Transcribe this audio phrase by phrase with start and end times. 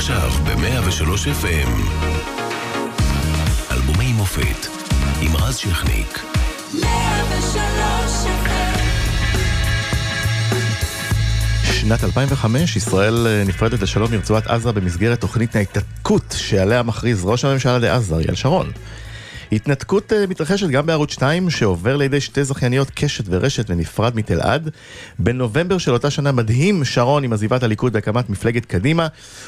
[0.00, 1.08] עכשיו ב-103
[1.42, 1.70] FM.
[3.72, 4.66] אלבומי מופת
[5.20, 6.24] עם רז שכניק.
[6.74, 7.56] 103
[8.24, 8.80] FM
[11.72, 17.78] שנת 2005, ישראל אה, נפרדת לשלום מרצועת עזה במסגרת תוכנית ההתנתקות שעליה מכריז ראש הממשלה
[17.78, 18.70] דאז אריאל שרון.
[19.52, 24.70] התנתקות אה, מתרחשת גם בערוץ 2 שעובר לידי שתי זכייניות קשת ורשת ונפרד מתלעד.
[25.18, 29.06] בנובמבר של אותה שנה מדהים שרון עם עזיבת הליכוד בהקמת מפלגת קדימה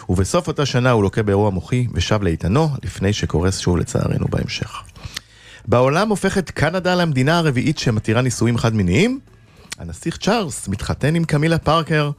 [0.08, 4.82] ובסוף אותה שנה הוא לוקה באירוע מוחי ושב לאיתנו לפני שקורס שוב לצערנו בהמשך.
[5.68, 9.20] בעולם הופכת קנדה למדינה הרביעית שמתירה נישואים חד מיניים
[9.78, 12.10] הנסיך צ'ארלס מתחתן עם קמילה פארקר,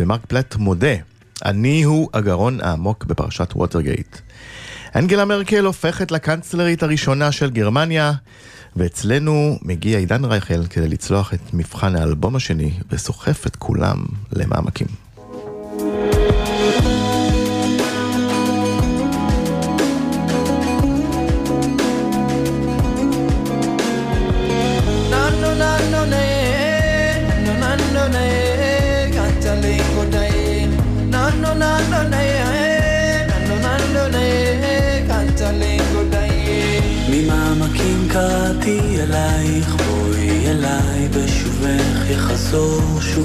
[0.00, 0.94] ומרק פלט מודה,
[1.44, 4.16] אני הוא הגרון העמוק בפרשת ווטרגייט.
[4.96, 8.12] אנגלה מרקל הופכת לקנצלרית הראשונה של גרמניה,
[8.76, 14.86] ואצלנו מגיע עידן רייכל כדי לצלוח את מבחן האלבום השני, וסוחף את כולם למעמקים.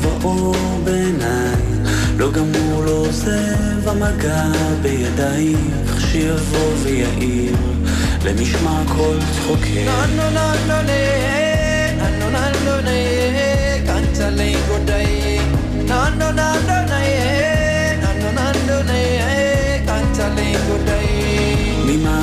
[0.02, 1.56] שוב האור בעיניי.
[2.18, 4.44] לא גמור, לא עוזב המגע
[4.82, 7.56] בידייך, שיבוא ויעיר
[8.26, 9.92] למשמע כל צחוקך.
[15.92, 16.82] Nano nano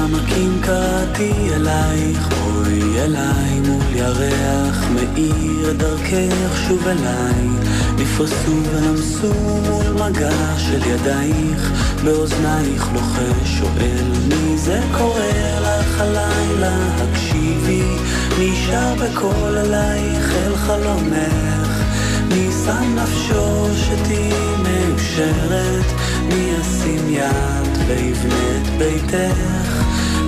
[0.08, 7.48] ממעמקים קראתי אלייך, בואי אליי מול ירח, מאיר דרכך שוב אליי.
[7.98, 9.32] נפרסו ונמסו
[9.68, 11.72] מול מגע של ידייך,
[12.04, 17.82] באוזנייך לוחש שואל מי זה קורא לך הלילה, הקשיבי,
[18.66, 21.82] שר בקול אלייך אל חלומך.
[22.28, 24.32] מי שם נפשו שתהיי
[24.62, 25.86] מאושרת,
[26.28, 29.67] מי ישים יד ויבנה את ביתך,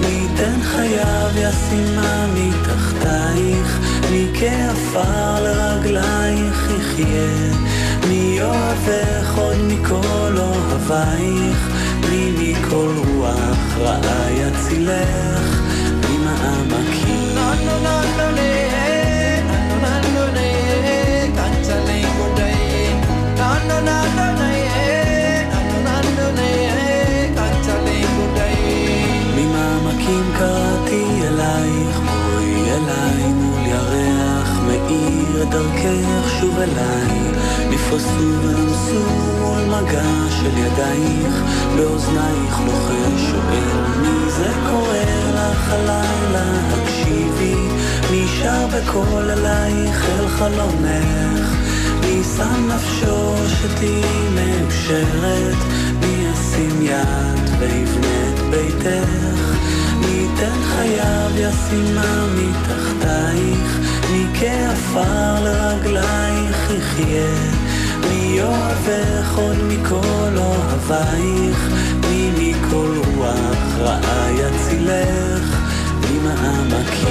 [0.01, 3.79] מי ייתן חייו ישימה מתחתייך,
[4.11, 7.57] מי כעפר לרגלייך יחיה,
[8.09, 11.69] מי אוהבך עוד מכל אוהבייך,
[12.11, 15.61] מי מכל רוח רעה יצילך,
[16.11, 17.21] ממעמקים.
[17.41, 18.51] Nano nano ne,
[19.51, 20.49] nano nano ne,
[21.37, 22.61] kantalingo dai.
[30.11, 37.19] ממעמקים קראתי אלייך, בואי אליי מול ירח, מאיר דרכך שוב אליי.
[37.71, 39.05] נפרסו ונמסו
[39.41, 41.35] מול מגע של ידייך,
[41.77, 44.99] באוזנייך לוחש שואל מי זה קורא
[45.35, 47.55] לך הלילה, הקשיבי,
[48.11, 51.57] מי שר בקול אלייך אל חלומך.
[52.01, 54.03] מי שם נפשו שתהיי
[54.35, 55.57] מאושרת,
[56.01, 59.60] מי ישים יד ויבנה את ביתך,
[60.41, 63.79] מי ייתן חייו ישימה מתחתייך,
[64.11, 67.35] מי כעפר לרגלייך יחיה,
[68.09, 71.69] מי אוהבך עוד מכל אוהבייך,
[72.09, 75.57] מי מכל רוח רעה יצילך,
[76.01, 77.11] ממעמקים.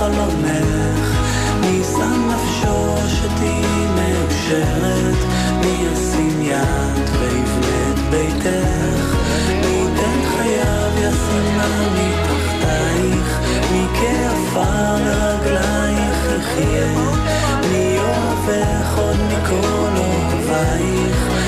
[0.00, 1.18] חלומך,
[1.60, 5.18] מי שם נפשו שתהיי מאושרת,
[5.60, 9.16] מי ישים יד ויבנה את ביתך,
[9.60, 13.40] מי ייתן חייו ישימה מתחתייך,
[13.72, 16.92] מי כעפר לרגלייך יחיה,
[17.70, 21.39] מי אוהבך עוד מכל אוהבייך,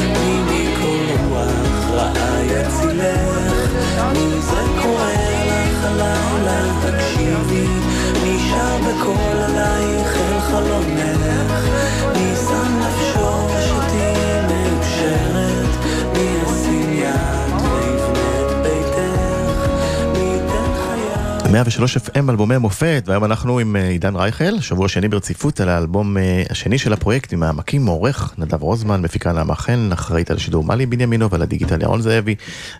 [21.52, 26.16] 103 FM אלבומי מופת, והיום אנחנו עם אה, עידן רייכל, שבוע שני ברציפות על האלבום
[26.16, 30.64] אה, השני של הפרויקט עם העמקים, עורך נדב רוזמן, מפיקה נעמה חן, אחראית על השידור
[30.64, 32.34] מלי בנימינו ועל הדיגיטל ירון זאבי.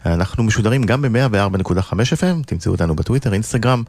[0.07, 3.83] אנחנו משודרים גם ב-104.5 FM, תמצאו אותנו בטוויטר, אינסטגרם,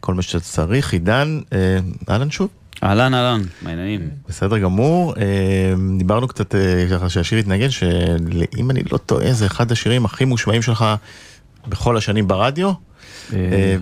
[0.00, 0.92] כל מה שצריך.
[0.92, 1.78] עידן, אה,
[2.10, 2.48] אהלן שוב.
[2.82, 4.08] אהלן אהלן, מה העניינים?
[4.28, 5.14] בסדר גמור,
[5.98, 6.54] דיברנו קצת
[6.90, 10.84] ככה שהשיר התנגן, שאם אני לא טועה זה אחד השירים הכי מושמעים שלך
[11.68, 12.72] בכל השנים ברדיו,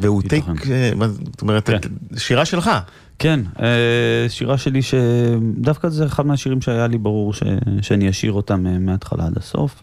[0.01, 0.45] והוא טייק.
[0.71, 0.91] אה,
[1.33, 1.79] זאת אומרת, כן.
[2.17, 2.71] שירה שלך.
[3.19, 7.43] כן, אה, שירה שלי שדווקא זה אחד מהשירים שהיה לי ברור ש...
[7.83, 9.83] שאני אשיר אותם אה, מההתחלה עד הסוף.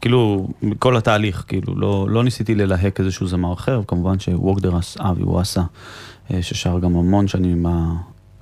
[0.00, 0.48] כאילו,
[0.78, 5.62] כל התהליך, כאילו, לא, לא ניסיתי ללהק איזשהו זמר אחר, כמובן שווגדרס אבי וואסה,
[6.30, 7.94] אה, ששר גם המון שנים עם, ה...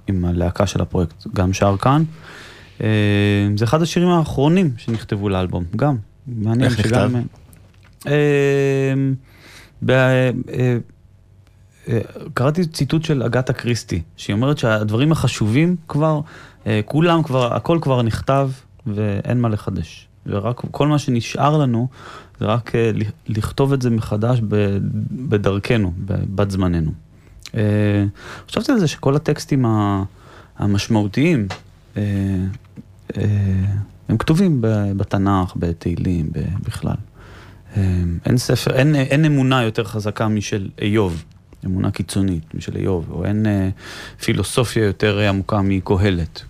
[0.07, 2.03] עם הלהקה של הפרויקט, גם שר כאן.
[2.83, 2.89] אה,
[3.57, 5.97] זה אחד השירים האחרונים שנכתבו לאלבום, גם.
[6.27, 7.17] מעניין איך שגם...
[7.17, 8.09] נכתב?
[9.83, 9.91] אה, ב-
[10.51, 10.79] אה,
[11.89, 12.01] אה,
[12.35, 16.21] קראתי ציטוט של אגתה קריסטי, שהיא אומרת שהדברים החשובים כבר,
[16.67, 18.51] אה, כולם כבר, הכל כבר נכתב
[18.87, 20.09] ואין מה לחדש.
[20.27, 21.89] ורק כל מה שנשאר לנו
[22.41, 22.91] זה רק אה,
[23.29, 24.41] לכתוב את זה מחדש
[25.29, 26.91] בדרכנו, בת זמננו.
[27.55, 28.05] אה,
[28.49, 29.65] חשבתי על זה שכל הטקסטים
[30.59, 31.49] המשמעותיים,
[31.97, 32.03] אה,
[33.17, 33.23] אה,
[34.09, 34.59] הם כתובים
[34.97, 36.31] בתנ"ך, בתהילים,
[36.67, 36.97] בכלל.
[37.77, 37.83] אה,
[38.27, 41.25] אין ספר, אין, אין אמונה יותר חזקה משל איוב,
[41.67, 43.69] אמונה קיצונית משל איוב, או אין אה,
[44.21, 46.43] פילוסופיה יותר עמוקה מקהלת,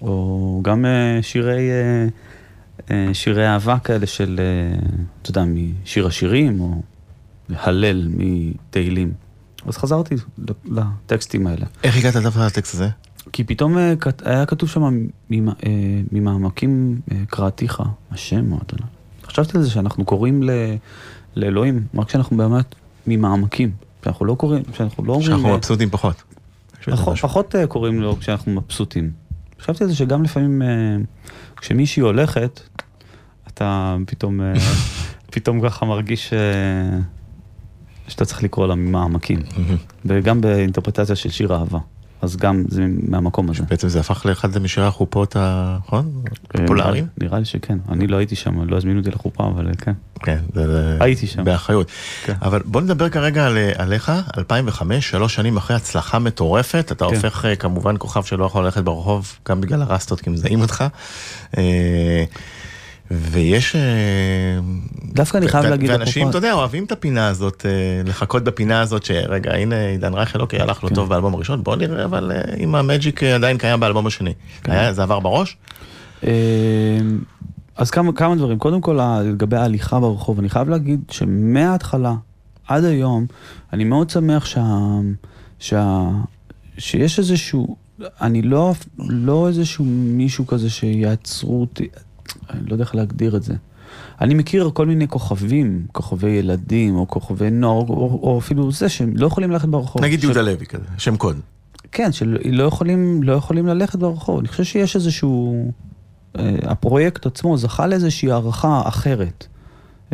[0.00, 2.06] או גם אה, שירי, אה,
[2.90, 4.78] אה, שירי אהבה כאלה של, אה,
[5.22, 6.82] אתה יודע, משיר השירים, או
[7.48, 9.12] הלל מתהילים.
[9.66, 10.14] אז חזרתי
[10.64, 11.66] לטקסטים האלה.
[11.84, 12.88] איך הגעת דווקא לטקסט הזה?
[13.32, 13.94] כי פתאום אה,
[14.24, 14.90] היה כתוב שם אה,
[16.12, 18.90] ממעמקים אה, קראתיך, השם או אדוני.
[19.34, 20.76] חשבתי על זה שאנחנו קוראים ל-
[21.36, 22.74] לאלוהים, רק כשאנחנו באמת
[23.06, 23.70] ממעמקים.
[24.04, 25.30] שאנחנו לא קוראים, שאנחנו לא אומרים...
[25.30, 26.22] שאנחנו אה, מבסוטים פחות.
[26.84, 27.18] פחות.
[27.18, 29.10] פחות אה, קוראים לו כשאנחנו מבסוטים.
[29.60, 30.68] חשבתי על זה שגם לפעמים אה,
[31.56, 32.60] כשמישהי הולכת,
[33.46, 34.40] אתה פתאום,
[35.32, 36.32] פתאום ככה מרגיש
[38.08, 39.40] שאתה צריך לקרוא לה ממעמקים.
[40.04, 41.78] וגם באינטרפרטציה של שיר אהבה.
[42.24, 43.62] אז גם זה מהמקום הזה.
[43.70, 45.36] בעצם זה הפך לאחד משירי החופות.
[45.78, 46.12] נכון?
[46.48, 47.04] פופולריים?
[47.04, 47.78] אה, נראה- נראה לי שכן.
[47.88, 49.92] אני לא הייתי שם, לא הזמינו אותי לחופה, אבל אה, כן.
[50.22, 50.96] כן, זה-.
[51.00, 51.44] הייתי שם.
[51.44, 51.90] באחריות.
[52.24, 52.32] כן.
[52.42, 57.14] אבל בוא נדבר כרגע על, עליך, 2005, שלוש שנים אחרי הצלחה מטורפת, אתה כן.
[57.14, 60.84] הופך אה, כמובן כוכב שלא יכול ללכת ברחוב, גם בגלל הרסטות, כי מזהים אותך.
[63.10, 63.76] ויש...
[63.76, 63.80] אה,
[65.04, 65.90] דווקא אני חייב להגיד...
[65.90, 70.40] ואנשים, אתה יודע, אוהבים את הפינה הזאת, אה, לחכות בפינה הזאת, שרגע, הנה עידן רייכל,
[70.40, 70.94] אוקיי, הלך לו כן.
[70.94, 74.32] טוב באלבום הראשון, בוא נראה אבל אה, אם המג'יק עדיין קיים באלבום השני.
[74.62, 74.92] כן.
[74.92, 75.56] זה עבר בראש?
[77.76, 78.58] אז כמה, כמה דברים.
[78.58, 82.14] קודם כל, לגבי ההליכה ברחוב, אני חייב להגיד שמההתחלה
[82.68, 83.26] עד היום,
[83.72, 84.64] אני מאוד שמח שה,
[85.58, 86.08] שה,
[86.78, 87.76] שיש איזשהו,
[88.20, 91.88] אני לא, לא איזשהו מישהו כזה שיעצרו אותי,
[92.50, 93.54] אני לא יודע איך להגדיר את זה.
[94.20, 99.12] אני מכיר כל מיני כוכבים, כוכבי ילדים, או כוכבי נוער, או, או אפילו זה, שהם
[99.16, 100.02] לא יכולים ללכת ברחוב.
[100.04, 101.40] נגיד של- יהודה לוי כזה, שם קוד.
[101.92, 104.38] כן, שלא יכולים, לא יכולים ללכת ברחוב.
[104.38, 105.72] אני חושב שיש איזשהו...
[106.38, 109.46] אה, הפרויקט עצמו זכה לאיזושהי הערכה אחרת.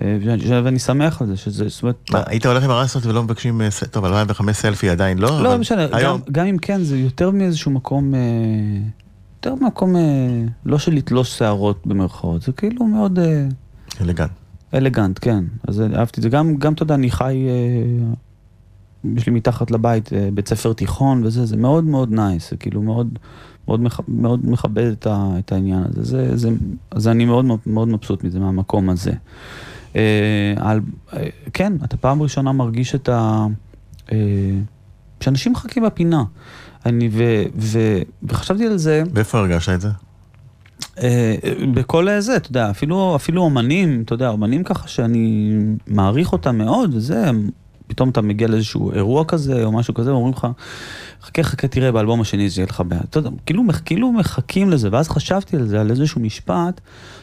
[0.02, 0.18] אה,
[0.64, 1.96] ואני שמח על זה, שזה, זאת אומרת...
[2.11, 5.42] מה, היית הולך עם הרסטות ולא מבקשים, אה, טוב, 2005 סלפי עדיין לא?
[5.42, 5.87] לא, אבל משנה,
[6.32, 8.14] גם, אם כן, זה יותר מאיזשהו מקום,
[9.44, 13.47] יותר מקום, אה, לא של לתלוש שערות במרכאות, זה כאילו מאוד אה,
[14.00, 14.30] elegant.
[14.75, 15.44] elegant, כן.
[15.68, 16.28] אז אהבתי את זה.
[16.28, 18.14] גם, גם, אתה יודע, אני חי, אה,
[19.16, 22.82] יש לי מתחת לבית אה, בית ספר תיכון וזה, זה מאוד מאוד nice, זה כאילו
[22.82, 23.18] מאוד,
[23.68, 26.02] מאוד, מכ, מאוד מכבד את, ה, את העניין הזה.
[26.02, 26.50] זה, זה,
[26.90, 29.12] אז אני מאוד מאוד מבסוט מזה, מהמקום הזה.
[29.97, 30.80] אה, על,
[31.12, 33.47] אה, כן, אתה פעם ראשונה מרגיש את ה...
[34.12, 34.18] אה,
[35.20, 36.25] שאנשים מחכים בפינה.
[36.87, 37.78] אני, ו, ו,
[38.22, 39.88] וחשבתי על זה, ואיפה הרגשת את זה?
[41.02, 41.34] אה,
[41.75, 45.56] בכל זה, אתה יודע, אפילו, אפילו אומנים, אתה יודע, אומנים ככה שאני
[45.87, 47.30] מעריך אותם מאוד, וזה,
[47.87, 50.46] פתאום אתה מגיע לאיזשהו אירוע כזה, או משהו כזה, ואומרים לך,
[51.22, 53.02] חכה, חכה, תראה, באלבום השני זה יהיה לך בעיה.
[53.10, 56.80] אתה יודע, כאילו, כאילו מחכים לזה, ואז חשבתי על זה, על איזשהו משפט,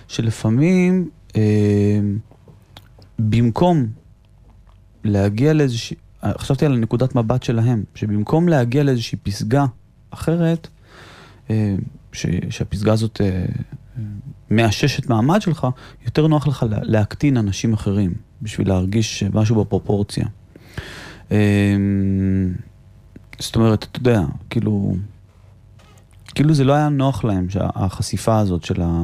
[0.07, 1.99] שלפעמים, אה,
[3.19, 3.87] במקום
[5.03, 9.65] להגיע לאיזושהי, חשבתי על נקודת מבט שלהם, שבמקום להגיע לאיזושהי פסגה
[10.09, 10.67] אחרת,
[11.49, 11.75] אה,
[12.13, 13.45] ש, שהפסגה הזאת אה, אה,
[14.51, 15.67] מאשש את מעמד שלך,
[16.05, 20.25] יותר נוח לך לה, להקטין אנשים אחרים, בשביל להרגיש משהו בפרופורציה.
[23.39, 24.95] זאת אומרת, אתה יודע, כאילו,
[26.35, 29.03] כאילו זה לא היה נוח להם, שהחשיפה הזאת של ה...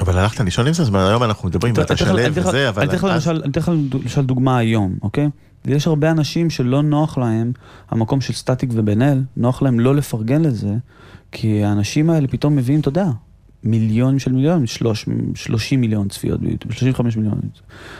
[0.00, 0.84] אבל הלכת לישון עם זה?
[0.84, 2.82] זאת אומרת, היום אנחנו מדברים ואתה לך- וזה, אבל...
[2.82, 2.90] אני
[3.50, 3.70] אתן לך
[4.02, 5.28] למשל דוגמה היום, אוקיי?
[5.66, 7.52] יש הרבה אנשים שלא נוח להם,
[7.90, 10.74] המקום של סטטיק ובן אל, נוח להם לא לפרגן לזה,
[11.32, 13.06] כי האנשים האלה פתאום מביאים, אתה יודע,
[13.64, 17.40] מיליונים של מיליונים, שלוש, 30 מיליון צפיות ביוטיוב, 35 מיליון.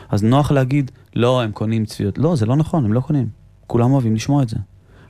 [0.09, 2.19] אז נוח להגיד, לא, הם קונים צפיות.
[2.19, 3.29] לא, זה לא נכון, הם לא קונים.
[3.67, 4.57] כולם אוהבים לשמוע את זה.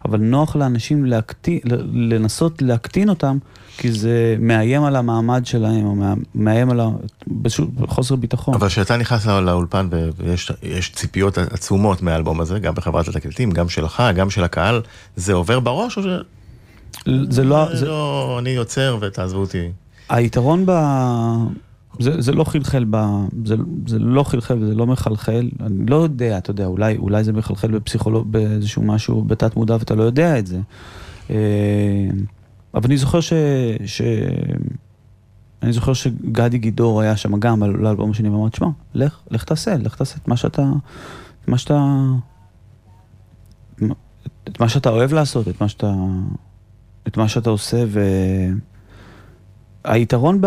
[0.04, 1.58] אבל נוח לאנשים להקטין,
[1.92, 3.38] לנסות להקטין אותם,
[3.78, 5.94] כי זה מאיים על המעמד שלהם, או
[6.34, 6.88] מאיים על ה...
[7.42, 8.54] פשוט חוסר ביטחון.
[8.54, 13.68] אבל כשאתה נכנס לא- לאולפן ויש יש ציפיות עצומות מהאלבום הזה, גם בחברת התקליטים, גם
[13.68, 14.82] שלך, גם של הקהל,
[15.16, 16.06] זה עובר בראש או ש...
[17.30, 17.68] זה לא...
[17.70, 19.70] זה זה, לא, אני יוצר ותעזבו אותי.
[20.08, 20.72] היתרון ב...
[22.00, 22.96] זה, זה לא חלחל ב...
[23.44, 23.54] זה,
[23.86, 25.50] זה לא חלחל וזה לא מחלחל.
[25.60, 28.32] אני לא יודע, אתה יודע, אולי, אולי זה מחלחל בפסיכולוג...
[28.32, 30.60] באיזשהו משהו בתת מודע ואתה לא יודע את זה.
[31.30, 31.36] אה,
[32.74, 33.32] אבל אני זוכר ש...
[33.84, 34.02] ש...
[35.62, 39.76] אני זוכר שגדי גידור היה שם גם על- לאלבום השני ואמר, תשמע, לך, לך תעשה,
[39.76, 40.62] לך תעשה את מה שאתה...
[41.44, 41.94] את מה שאתה...
[44.48, 45.94] את מה שאתה אוהב לעשות, את מה שאתה...
[47.06, 47.84] את מה שאתה עושה,
[49.84, 50.46] והיתרון ב...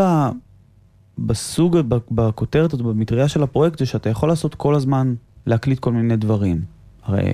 [1.25, 1.77] בסוג,
[2.11, 6.61] בכותרת הזאת, במטריה של הפרויקט, זה שאתה יכול לעשות כל הזמן, להקליט כל מיני דברים.
[7.03, 7.33] הרי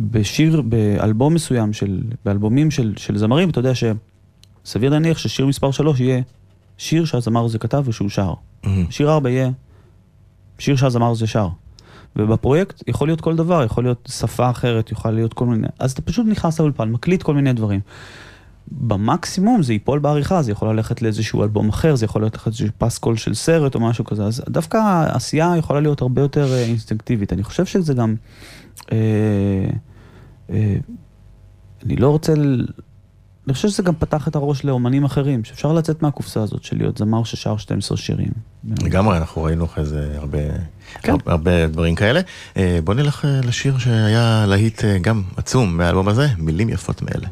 [0.00, 6.00] בשיר, באלבום מסוים, של, באלבומים של, של זמרים, אתה יודע שסביר להניח ששיר מספר 3
[6.00, 6.22] יהיה
[6.78, 8.34] שיר שהזמר הזה כתב ושהוא שר.
[8.90, 9.50] שיר 4 יהיה
[10.58, 11.48] שיר שהזמר הזה שר.
[12.16, 15.66] ובפרויקט יכול להיות כל דבר, יכול להיות שפה אחרת, יכול להיות כל מיני...
[15.78, 17.80] אז אתה פשוט נכנס לאולפן, מקליט כל מיני דברים.
[18.72, 23.16] במקסימום זה ייפול בעריכה, זה יכול ללכת לאיזשהו אלבום אחר, זה יכול להיות איזשהו פסקול
[23.16, 27.32] של סרט או משהו כזה, אז דווקא העשייה יכולה להיות הרבה יותר אה, אינסטינקטיבית.
[27.32, 28.14] אני חושב שזה גם...
[28.92, 28.96] אה,
[30.50, 30.76] אה,
[31.84, 32.34] אני לא רוצה...
[33.46, 36.98] אני חושב שזה גם פתח את הראש לאומנים אחרים, שאפשר לצאת מהקופסה הזאת של להיות
[36.98, 38.30] זמר ששר 12 שירים.
[38.82, 40.38] לגמרי, אנחנו ראינו אחרי זה הרבה,
[41.02, 41.12] כן.
[41.12, 42.20] הרבה, הרבה דברים כאלה.
[42.56, 47.28] אה, בוא נלך אה, לשיר שהיה להיט אה, גם עצום מהאלבום הזה, מילים יפות מאלה.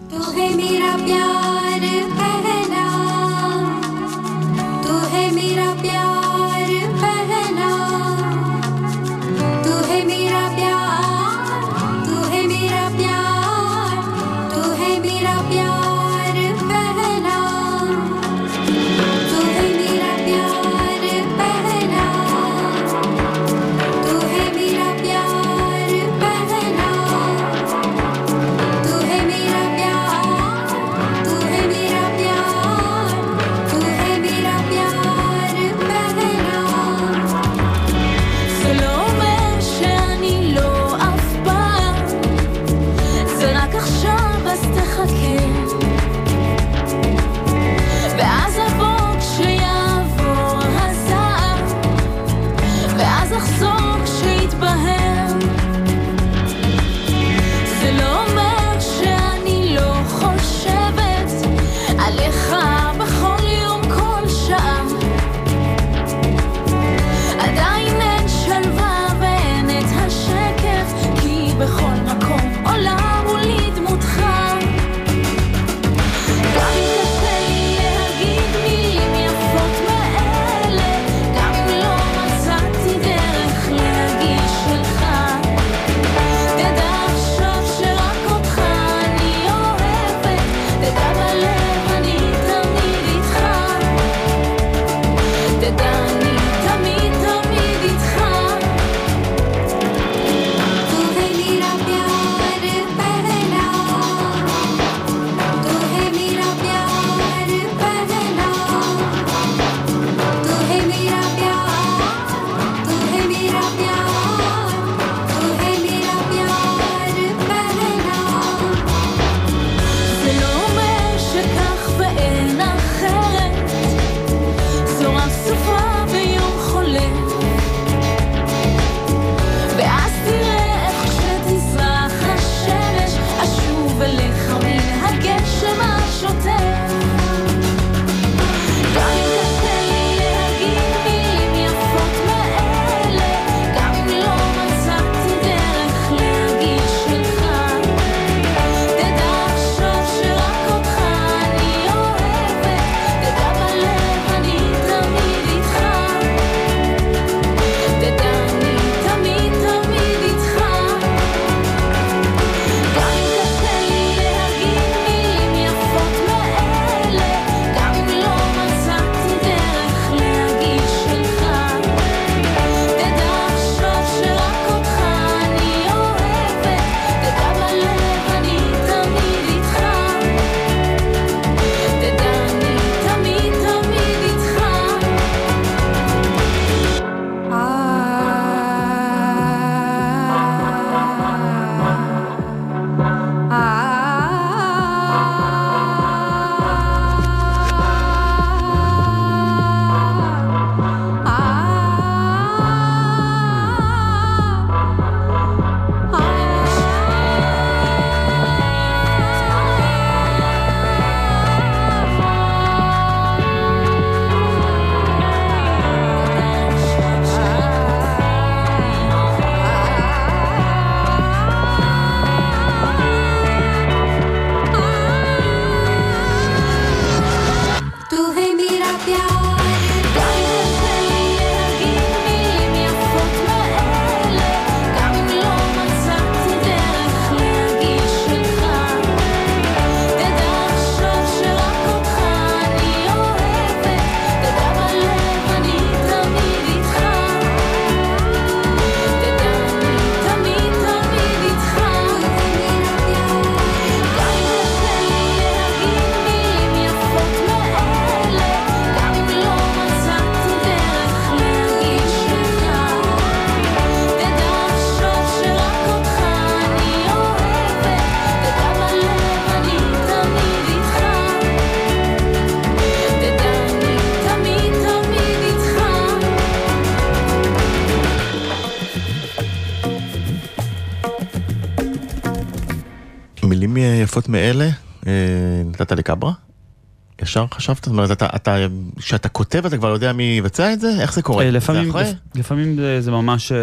[287.34, 287.76] ישר חשבת?
[287.76, 288.56] זאת אומרת, אתה- אתה,
[288.96, 290.96] כשאתה כותב אתה כבר יודע מי יבצע את זה?
[291.00, 291.44] איך זה קורה?
[291.44, 292.02] אה, זה לפעמים, אחרי?
[292.02, 293.58] לפ- לפעמים זה, זה ממש אה,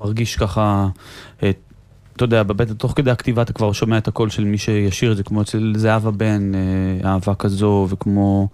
[0.00, 0.88] מרגיש ככה,
[1.42, 1.50] אה,
[2.16, 5.16] אתה יודע, בבטן, תוך כדי הכתיבה אתה כבר שומע את הקול של מי שישיר את
[5.16, 8.48] זה, כמו אצל זהבה בן, אה, אהבה כזו, וכמו...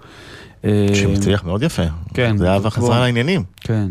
[0.94, 1.82] שמצליח מאוד יפה.
[2.14, 2.36] כן.
[2.36, 3.42] זה כמו- חזרה לעניינים.
[3.60, 3.88] כן.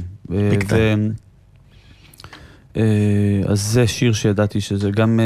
[3.47, 5.19] אז זה שיר שידעתי שזה גם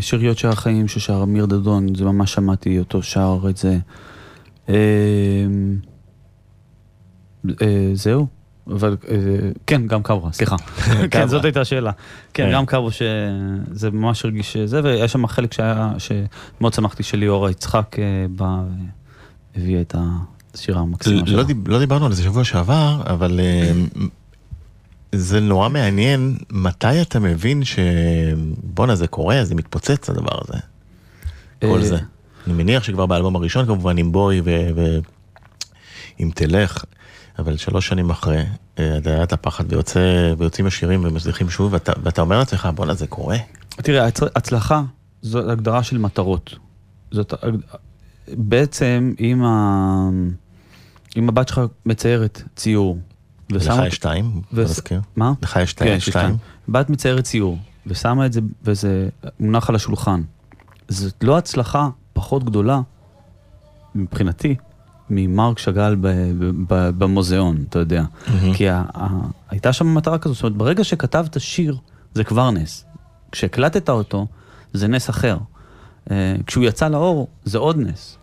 [0.00, 3.78] שאריות של החיים ששר אמיר דדון, זה ממש שמעתי אותו שר את זה.
[4.70, 4.74] אה,
[7.62, 8.26] אה, זהו.
[8.66, 9.16] אבל אה,
[9.66, 10.56] כן, גם קברה, סליחה.
[11.10, 11.92] כן, זאת הייתה השאלה.
[12.34, 12.52] כן, כן.
[12.52, 18.26] גם קברה שזה ממש הרגיש זה, ויש שם חלק שהיה, שמאוד שמחתי שליאורה יצחק אה,
[18.30, 18.62] בא
[19.56, 19.94] והביא את
[20.54, 21.42] השירה המקסימה לא.
[21.42, 23.40] דיב, לא דיברנו על זה שבוע שעבר, אבל
[25.12, 30.58] זה נורא מעניין, מתי אתה מבין שבואנה זה קורה, זה מתפוצץ הדבר הזה,
[31.60, 31.98] כל זה.
[32.46, 34.42] אני מניח שכבר באלבום הראשון כמובן עם בוי
[36.18, 36.84] ועם תלך,
[37.38, 38.42] אבל שלוש שנים אחרי,
[38.74, 40.00] אתה היה את הפחד ויוצא,
[40.38, 43.36] ויוצאים השירים ומצליחים שוב, ואתה, ואתה אומר לעצמך, בואנה זה קורה.
[43.76, 44.82] תראה, הצ- הצלחה
[45.22, 46.54] זו הגדרה של מטרות.
[47.10, 47.34] זאת,
[48.28, 50.08] בעצם אם, ה...
[51.16, 52.98] אם הבת שלך מציירת ציור,
[53.50, 55.00] לך ושמה- יש שתיים, וס- תזכיר.
[55.16, 55.32] מה?
[55.42, 56.36] לך יש כן, שתיים, לי שתיים.
[56.68, 59.08] בת מציירת ציור, ושמה את זה, וזה
[59.40, 60.22] מונח על השולחן.
[60.88, 62.80] זאת לא הצלחה פחות גדולה,
[63.94, 64.54] מבחינתי,
[65.10, 65.96] ממרק שאגאל
[66.98, 68.04] במוזיאון, אתה יודע.
[68.28, 68.54] מהמם.
[68.54, 69.06] כי ה- ה-
[69.50, 71.76] הייתה שם מטרה כזאת, זאת אומרת, ברגע שכתבת שיר,
[72.14, 72.84] זה כבר נס.
[73.32, 74.26] כשהקלטת אותו,
[74.72, 75.38] זה נס אחר.
[76.10, 78.16] אה, כשהוא יצא לאור, זה עוד נס.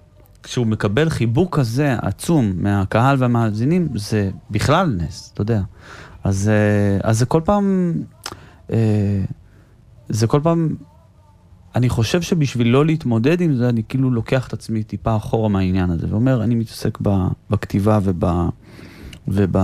[0.43, 5.62] כשהוא מקבל חיבוק כזה עצום מהקהל והמאזינים, זה בכלל נס, אתה יודע.
[6.23, 7.93] אז, אה, אז זה כל פעם,
[8.71, 9.23] אה,
[10.10, 10.76] זה כל פעם,
[11.77, 15.89] אני חושב שבשביל לא להתמודד עם זה, אני כאילו לוקח את עצמי טיפה אחורה מהעניין
[15.89, 17.09] הזה, ואומר, אני מתעסק ב,
[17.49, 18.23] בכתיבה וב,
[19.27, 19.57] וב,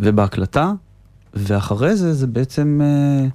[0.00, 0.72] ובהקלטה,
[1.34, 3.28] ואחרי זה, זה בעצם, אה,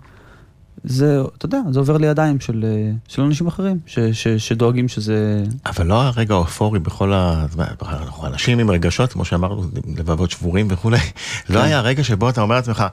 [0.83, 5.43] זה, אתה יודע, זה עובר לידיים של, אה, של אנשים אחרים, ש, ש, שדואגים שזה...
[5.65, 7.45] אבל לא הרגע האופורי בכל ה...
[7.81, 9.63] אנחנו אנשים עם רגשות, כמו שאמרנו,
[9.97, 10.97] לבבות שבורים וכולי.
[11.49, 12.83] לא היה הרגע שבו אתה אומר לעצמך,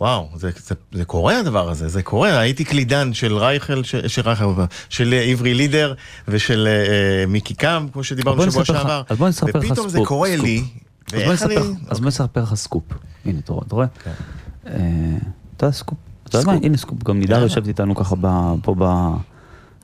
[0.00, 2.38] וואו, זה, זה, זה קורה הדבר הזה, זה קורה.
[2.38, 4.52] הייתי קלידן של רייכל, ש- של רייכל,
[4.88, 5.94] של עברי לידר
[6.28, 9.02] ושל אה, מיקי קאם, כמו שדיברנו שבוע שעבר.
[9.08, 10.44] אז בוא נספר לך ופתאום זה סקופ, קורה סקופ.
[10.44, 10.64] לי,
[11.12, 11.56] ואיך אני...
[11.88, 12.82] אז בוא נספר לך סקופ.
[13.24, 13.86] הנה, אתה רואה?
[13.86, 14.00] אתה?
[14.04, 14.10] כן.
[14.66, 15.16] אה,
[15.56, 15.98] אתה סקופ.
[16.28, 16.52] אתה יודע מה?
[16.52, 16.64] סקופ.
[16.64, 17.02] הנה סקופ.
[17.04, 17.44] גם נידר יאללה.
[17.46, 18.14] יושבת איתנו ככה
[18.62, 18.84] פה ב...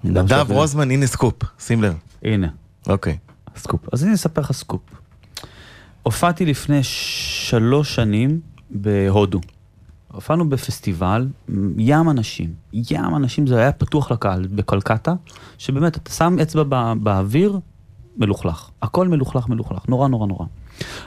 [0.04, 1.94] נדב רוזמן, הנה סקופ, שים לב.
[2.22, 2.48] הנה.
[2.88, 3.16] אוקיי.
[3.56, 3.80] סקופ.
[3.92, 4.80] אז אני אספר לך סקופ.
[6.02, 9.40] הופעתי לפני שלוש שנים בהודו.
[10.16, 11.28] הופענו בפסטיבל,
[11.78, 15.14] ים אנשים, ים אנשים, זה היה פתוח לקהל בקלקטה,
[15.58, 17.58] שבאמת, אתה שם אצבע בא, באוויר,
[18.16, 18.70] מלוכלך.
[18.82, 20.46] הכל מלוכלך מלוכלך, נורא נורא נורא.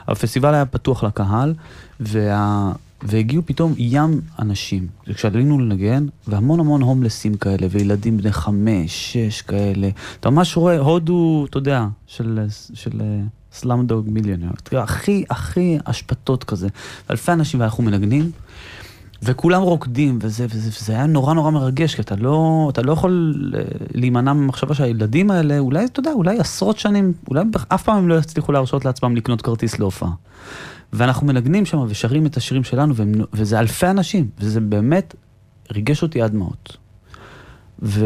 [0.08, 1.54] הפסטיבל היה פתוח לקהל,
[2.00, 2.72] וה...
[3.02, 4.86] והגיעו פתאום ים אנשים.
[5.14, 9.88] כשעלינו לנגן, והמון המון הומלסים כאלה, וילדים בני חמש, שש כאלה.
[10.20, 13.02] אתה ממש רואה הודו, אתה יודע, של, של
[13.52, 14.50] סלאמדוג מיליונר.
[14.72, 16.68] הכי, הכי אשפתות כזה.
[17.10, 18.30] אלפי אנשים, ואנחנו מנגנים.
[19.22, 23.34] וכולם רוקדים, וזה, וזה, וזה היה נורא נורא מרגש, כי אתה לא, אתה לא יכול
[23.54, 23.62] אה,
[23.94, 28.14] להימנע ממחשבה שהילדים האלה, אולי, אתה יודע, אולי עשרות שנים, אולי אף פעם הם לא
[28.14, 30.10] יצליחו להרשות לעצמם לקנות כרטיס להופעה.
[30.92, 35.14] ואנחנו מנגנים שם ושרים את השירים שלנו, והם, וזה אלפי אנשים, וזה באמת
[35.72, 36.76] ריגש אותי עד דמעות.
[37.82, 38.04] ו...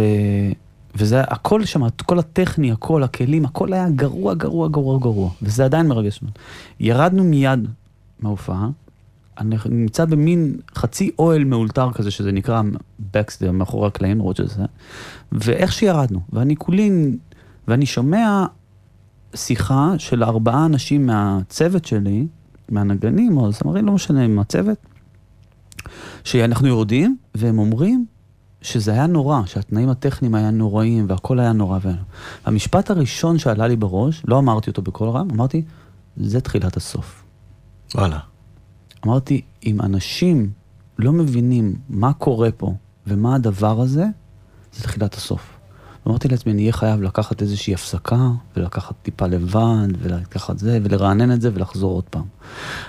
[0.97, 5.31] וזה הכל שם, כל הטכני, הכל, הכלים, הכל היה גרוע, גרוע, גרוע, גרוע.
[5.43, 6.31] וזה עדיין מרגש אותנו.
[6.81, 7.69] ירדנו מיד
[8.21, 8.69] מההופעה,
[9.71, 12.63] נמצא במין חצי אוהל מאולתר כזה, שזה נקרא
[13.15, 14.65] בקסטר, מאחורי הקלעים, למרות שזה,
[15.33, 16.91] ואיך שירדנו, ואני כולי,
[17.69, 18.47] ואני שומע
[19.35, 22.27] שיחה של ארבעה אנשים מהצוות שלי,
[22.69, 24.79] מהנגנים או זמרים, לא משנה, מהצוות,
[26.25, 28.07] שאנחנו יורדים, והם אומרים
[28.63, 31.79] שזה היה נורא, שהתנאים הטכניים היה נוראים והכל היה נורא.
[32.45, 35.63] המשפט הראשון שעלה לי בראש, לא אמרתי אותו בקול רם, אמרתי,
[36.17, 37.25] זה תחילת הסוף.
[37.95, 38.19] וואלה.
[39.07, 40.51] אמרתי, אם אנשים
[40.99, 42.75] לא מבינים מה קורה פה
[43.07, 44.07] ומה הדבר הזה,
[44.73, 45.55] זה תחילת הסוף.
[46.07, 51.41] אמרתי לעצמי, אני אהיה חייב לקחת איזושהי הפסקה, ולקחת טיפה לבד, ולקחת זה, ולרענן את
[51.41, 52.25] זה, ולחזור עוד פעם.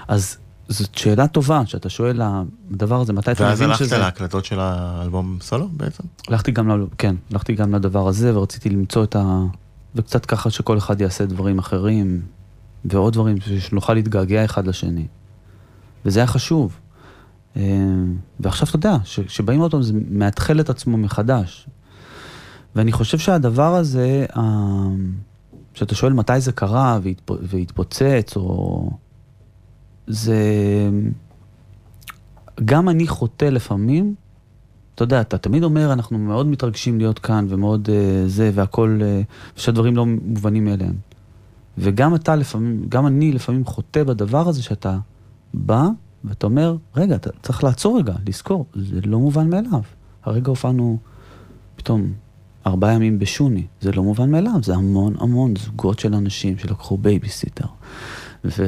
[0.08, 3.98] אז זאת שאלה טובה, שאתה שואל הדבר הזה, מתי אתה ואז מבין הלכת שזה...
[3.98, 6.04] להקלטות של האלבום סולו בעצם?
[6.28, 6.86] הלכתי גם, ל...
[6.98, 9.42] כן, הלכתי גם לדבר הזה, ורציתי למצוא את ה...
[9.96, 12.22] וקצת ככה שכל אחד יעשה דברים אחרים,
[12.86, 15.08] ועוד דברים, שנוכל להתגעגע אחד לשני.
[16.06, 16.80] וזה היה חשוב.
[17.58, 17.62] אה,
[18.40, 21.68] ועכשיו אתה יודע, כשבאים עוד פעם זה מאתחל את עצמו מחדש.
[22.76, 24.88] ואני חושב שהדבר הזה, אה,
[25.74, 27.32] שאתה שואל מתי זה קרה והתפ...
[27.42, 28.90] והתפוצץ, או...
[30.08, 30.40] זה...
[32.66, 34.16] גם אני חוטא לפעמים,
[34.96, 39.60] אתה יודע, אתה תמיד אומר, אנחנו מאוד מתרגשים להיות כאן, ומאוד uh, זה, והכל, uh,
[39.62, 40.96] שהדברים לא מובנים מאליהם.
[41.78, 44.98] וגם אתה לפעמים, גם אני לפעמים חוטא בדבר הזה שאתה
[45.56, 45.88] בא,
[46.24, 49.82] ואתה אומר, רגע, אתה צריך לעצור רגע, לזכור, זה לא מובן מאליו.
[50.24, 50.98] הרגע הופענו
[51.76, 52.14] פתאום
[52.68, 57.66] ארבעה ימים בשוני, זה לא מובן מאליו, זה המון המון זוגות של אנשים שלקחו בייביסיטר.
[58.46, 58.64] ו...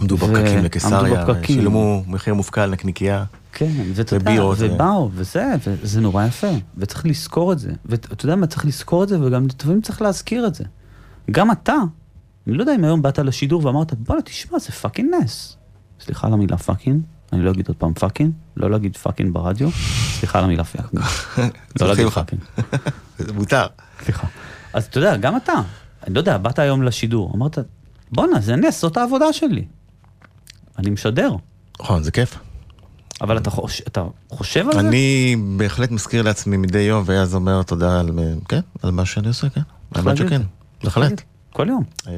[0.00, 1.24] עמדו ו- בפקקים לקיסריה.
[1.42, 3.24] שילמו מחיר מופקע על נקניקייה.
[3.52, 7.72] כן, ואתה יודע, ובאו, וזה, וזה נורא יפה, וצריך לזכור את זה.
[7.84, 10.64] ואתה יודע מה, צריך לזכור את זה, וגם לפעמים צריך להזכיר את זה.
[11.30, 11.76] גם אתה,
[12.46, 15.57] אני לא יודע אם היום באת לשידור ואמרת, בואנה, תשמע, זה fucking נס.
[16.00, 19.70] סליחה על המילה fucking, אני לא אגיד עוד פעם fucking, לא להגיד fucking ברדיו,
[20.18, 21.04] סליחה על המילה fucking.
[21.80, 22.08] לא להגיד.
[22.08, 22.42] fucking,
[23.18, 23.66] זה מותר.
[24.04, 24.26] סליחה.
[24.72, 25.52] אז אתה יודע, גם אתה,
[26.06, 27.58] אני לא יודע, באת היום לשידור, אמרת,
[28.12, 29.64] בואנה, זה נס, זאת העבודה שלי.
[30.78, 31.30] אני משדר.
[31.80, 32.38] נכון, זה כיף.
[33.20, 34.80] אבל אתה, חוש, אתה חושב על זה?
[34.80, 38.10] אני בהחלט מזכיר לעצמי מדי יום, ואז אומר תודה על,
[38.48, 39.60] כן, על מה שאני עושה, כן.
[39.94, 40.42] האמת שכן.
[40.84, 41.22] בהחלט.
[41.52, 41.84] כל יום.
[42.06, 42.12] אמ,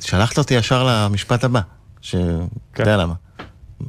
[0.00, 1.60] שלחת אותי ישר למשפט הבא,
[2.04, 2.82] שאתה כן.
[2.82, 3.14] יודע למה.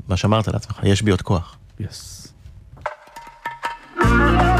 [0.08, 1.58] מה שאמרת לעצמך, יש בי עוד כוח.
[1.80, 2.34] יס.
[4.02, 4.55] יש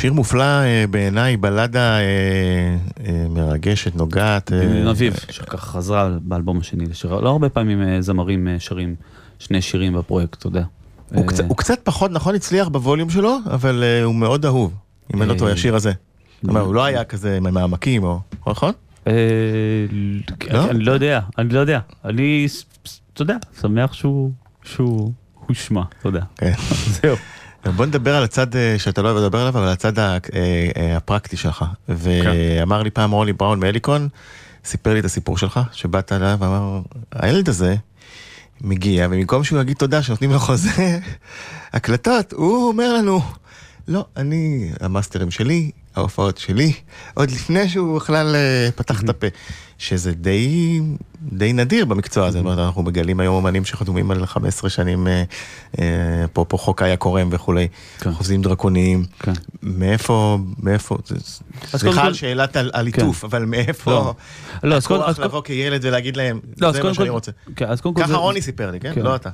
[0.00, 2.02] שיר מופלא אה, בעיניי, בלדה אה,
[3.06, 4.52] אה, מרגשת, נוגעת.
[4.90, 7.20] אביב, שככה חזרה באלבום השני לשיר.
[7.20, 8.94] לא הרבה פעמים זמרים שרים
[9.38, 10.64] שני שירים בפרויקט, אתה יודע.
[11.14, 14.74] הוא קצת- הוא קצת פחות נכון הצליח בווליום שלו, אבל הוא מאוד אהוב.
[15.14, 15.92] אם אני לא טועה, אה, השיר הזה.
[16.48, 18.20] אומרת, הוא לא היה כזה מהעמקים, או...
[18.46, 18.72] נכון?
[19.06, 19.12] אה,
[20.52, 20.70] לא?
[20.70, 21.80] אני לא יודע, אני לא יודע.
[22.04, 22.46] אני,
[23.14, 25.12] אתה יודע, שמח שהוא
[25.46, 26.22] הושמע, יודע.
[26.36, 26.52] כן.
[27.02, 27.16] זהו.
[27.64, 30.18] בוא נדבר על הצד אה, שאתה לא אוהב לדבר עליו, אבל הצד אה,
[30.76, 31.64] אה, הפרקטי שלך.
[31.88, 34.08] ואמר לי פעם רוני בראון מאליקון,
[34.64, 36.80] סיפר לי את הסיפור שלך, שבאת אליו ואמר,
[37.12, 37.74] הילד הזה
[38.60, 40.98] מגיע, ובמקום שהוא יגיד תודה שנותנים לו חוזה
[41.72, 43.20] הקלטות, הוא אומר לנו,
[43.88, 46.72] לא, אני, המאסטרים שלי, ההופעות שלי,
[47.14, 49.26] עוד לפני שהוא בכלל אה, פתח את הפה,
[49.78, 50.80] שזה די,
[51.22, 55.22] די נדיר במקצוע הזה, זאת אומרת, אנחנו מגלים היום אומנים שחתומים על 15 שנים, אה,
[55.78, 55.84] אה,
[56.32, 57.68] פה חוק איה קורם וכולי,
[58.00, 58.12] כן.
[58.12, 59.32] חוזים דרקוניים, כן.
[59.62, 60.96] מאיפה, מאיפה,
[61.66, 63.06] סליחה על שאלת על כן.
[63.24, 64.14] אבל מאיפה לא.
[64.62, 67.32] לא, הכוח לבוא כילד ולהגיד להם, לא, זה מה שאני רוצה.
[67.56, 68.94] כן, ככה זה- רוני סיפר לי, כן?
[68.94, 69.02] כן.
[69.02, 69.30] לא אתה.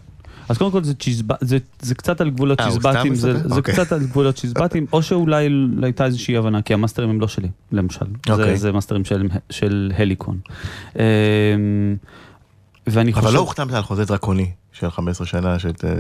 [0.49, 3.49] אז קודם כל זה צ'יזבט, זה, זה קצת על גבולות אה, צ'יזבטים, זה, מספר?
[3.49, 3.75] זה אוקיי.
[3.75, 5.49] קצת על גבולות צ'יזבטים, או שאולי
[5.83, 8.07] הייתה איזושהי הבנה, כי המאסטרים הם לא שלי, למשל.
[8.27, 8.57] זה, אוקיי.
[8.57, 10.39] זה מאסטרים של, של הליקון.
[10.97, 11.03] אמ,
[12.87, 15.85] ואני חושב, אבל לא הוחתמת על חוזה דרקוני של 15 שנה, שאת...
[15.85, 15.91] אה,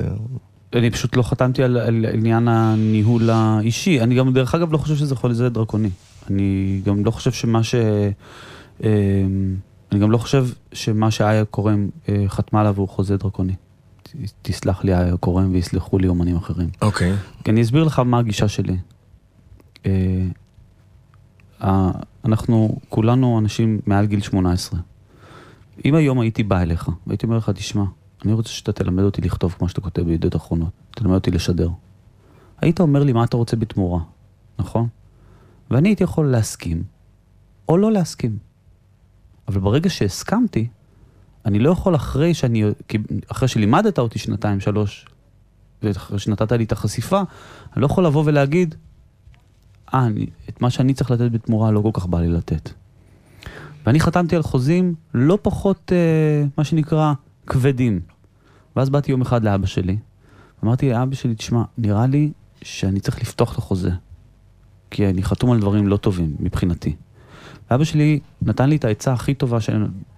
[0.72, 4.96] אני פשוט לא חתמתי על, על עניין הניהול האישי, אני גם דרך אגב לא חושב
[4.96, 5.90] שזה חוזה דרקוני.
[6.30, 7.74] אני גם לא חושב שמה ש...
[8.84, 8.88] אמ,
[9.92, 13.54] אני גם לא חושב שמה שאיה קורם אה, חתמה עליו הוא חוזה דרקוני.
[14.42, 16.68] תסלח לי קורם ויסלחו לי אומנים אחרים.
[16.82, 17.14] אוקיי.
[17.44, 18.76] כי אני אסביר לך מה הגישה שלי.
[21.60, 21.90] אה,
[22.24, 24.80] אנחנו כולנו אנשים מעל גיל 18.
[25.84, 27.84] אם היום הייתי בא אליך והייתי אומר לך, תשמע,
[28.24, 31.70] אני רוצה שאתה תלמד אותי לכתוב כמו שאתה כותב בידיעות אחרונות, תלמד אותי לשדר.
[32.60, 34.00] היית אומר לי מה אתה רוצה בתמורה,
[34.58, 34.88] נכון?
[35.70, 36.82] ואני הייתי יכול להסכים,
[37.68, 38.38] או לא להסכים.
[39.48, 40.68] אבל ברגע שהסכמתי,
[41.46, 42.64] אני לא יכול אחרי שאני,
[43.28, 45.06] אחרי שלימדת אותי שנתיים, שלוש,
[45.82, 47.22] ואחרי שנתת לי את החשיפה,
[47.72, 48.74] אני לא יכול לבוא ולהגיד,
[49.94, 52.70] אה, אני, את מה שאני צריך לתת בתמורה לא כל כך בא לי לתת.
[53.86, 57.12] ואני חתמתי על חוזים לא פחות, אה, מה שנקרא,
[57.46, 58.00] כבדים.
[58.76, 59.96] ואז באתי יום אחד לאבא שלי,
[60.64, 62.30] אמרתי לאבא שלי, תשמע, נראה לי
[62.62, 63.90] שאני צריך לפתוח את החוזה.
[64.90, 66.96] כי אני חתום על דברים לא טובים מבחינתי.
[67.70, 69.70] ואבא שלי נתן לי את העצה הכי טובה ש...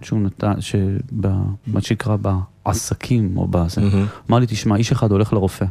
[0.03, 3.81] שהוא נתן, שמה שנקרא בעסקים או בזה.
[3.81, 4.07] מהמם.
[4.31, 5.67] אמר לי, תשמע, איש אחד הולך לרופא,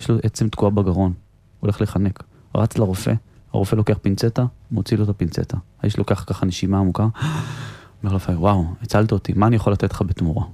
[0.00, 1.12] יש לו עצם תקועה בגרון,
[1.60, 2.22] הולך לחנק,
[2.54, 3.12] רץ לרופא,
[3.52, 5.56] הרופא לוקח פינצטה, מוציא לו את הפינצטה.
[5.82, 10.02] האיש לוקח ככה נשימה עמוקה, אומר לרופא, וואו, הצלת אותי, מה אני יכול לתת לך
[10.02, 10.44] בתמורה?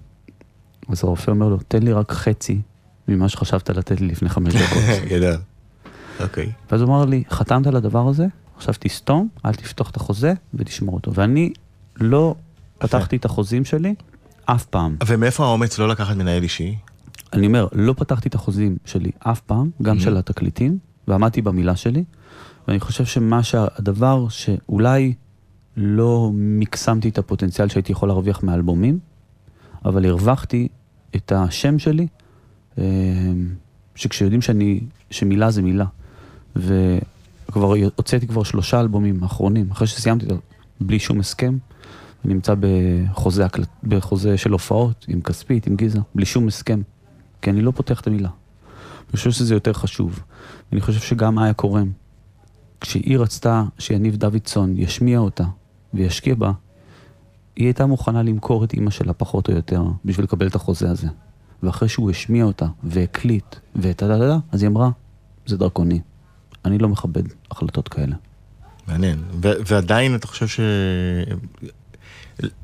[0.88, 2.60] אז הרופא אומר לו, תן לי רק חצי
[3.08, 4.82] ממה שחשבת לתת לי לפני חמש דקות.
[5.10, 5.36] גדול.
[6.20, 6.52] אוקיי.
[6.70, 8.26] ואז הוא אמר לי, חתמת על הדבר הזה,
[8.58, 11.14] עכשיו תסתום, אל תפתוח את החוזה ותשמור אותו.
[11.14, 11.52] ואני
[11.96, 12.34] לא
[12.78, 13.94] פתחתי את החוזים שלי
[14.44, 14.96] אף פעם.
[15.06, 16.76] ומאיפה האומץ לא לקחת מנהל אישי?
[17.32, 20.00] אני אומר, לא פתחתי את החוזים שלי אף פעם, גם Mhm.
[20.00, 22.04] של התקליטים, ועמדתי במילה שלי,
[22.68, 25.14] ואני חושב שמה שהדבר שאולי
[25.76, 28.98] לא מקסמתי את הפוטנציאל שהייתי יכול להרוויח מאלבומים,
[29.84, 30.68] אבל הרווחתי
[31.16, 32.06] את השם שלי,
[32.78, 32.84] אה,
[33.94, 35.84] שכשיודעים שאני, שמילה זה מילה,
[37.48, 40.26] וכבר הוצאתי כבר שלושה אלבומים אחרונים, אחרי שסיימתי
[40.80, 41.58] בלי שום הסכם,
[42.24, 43.46] אני נמצא בחוזה,
[43.84, 46.80] בחוזה של הופעות, עם כספית, עם גיזה, בלי שום הסכם,
[47.42, 48.28] כי אני לא פותח את המילה.
[49.08, 50.20] אני חושב שזה יותר חשוב.
[50.72, 51.90] אני חושב שגם איה קורם,
[52.80, 55.44] כשהיא רצתה שיניב דוידסון ישמיע אותה
[55.94, 56.52] וישקיע בה,
[57.56, 61.08] היא הייתה מוכנה למכור את אימא שלה פחות או יותר בשביל לקבל את החוזה הזה.
[61.62, 64.02] ואחרי שהוא השמיע אותה והקליט ואת
[64.52, 64.90] אז היא אמרה,
[65.46, 66.00] זה דרקוני.
[66.64, 68.16] אני לא מכבד החלטות כאלה.
[68.88, 69.18] מעניין.
[69.42, 70.60] ו- ועדיין אתה חושב ש...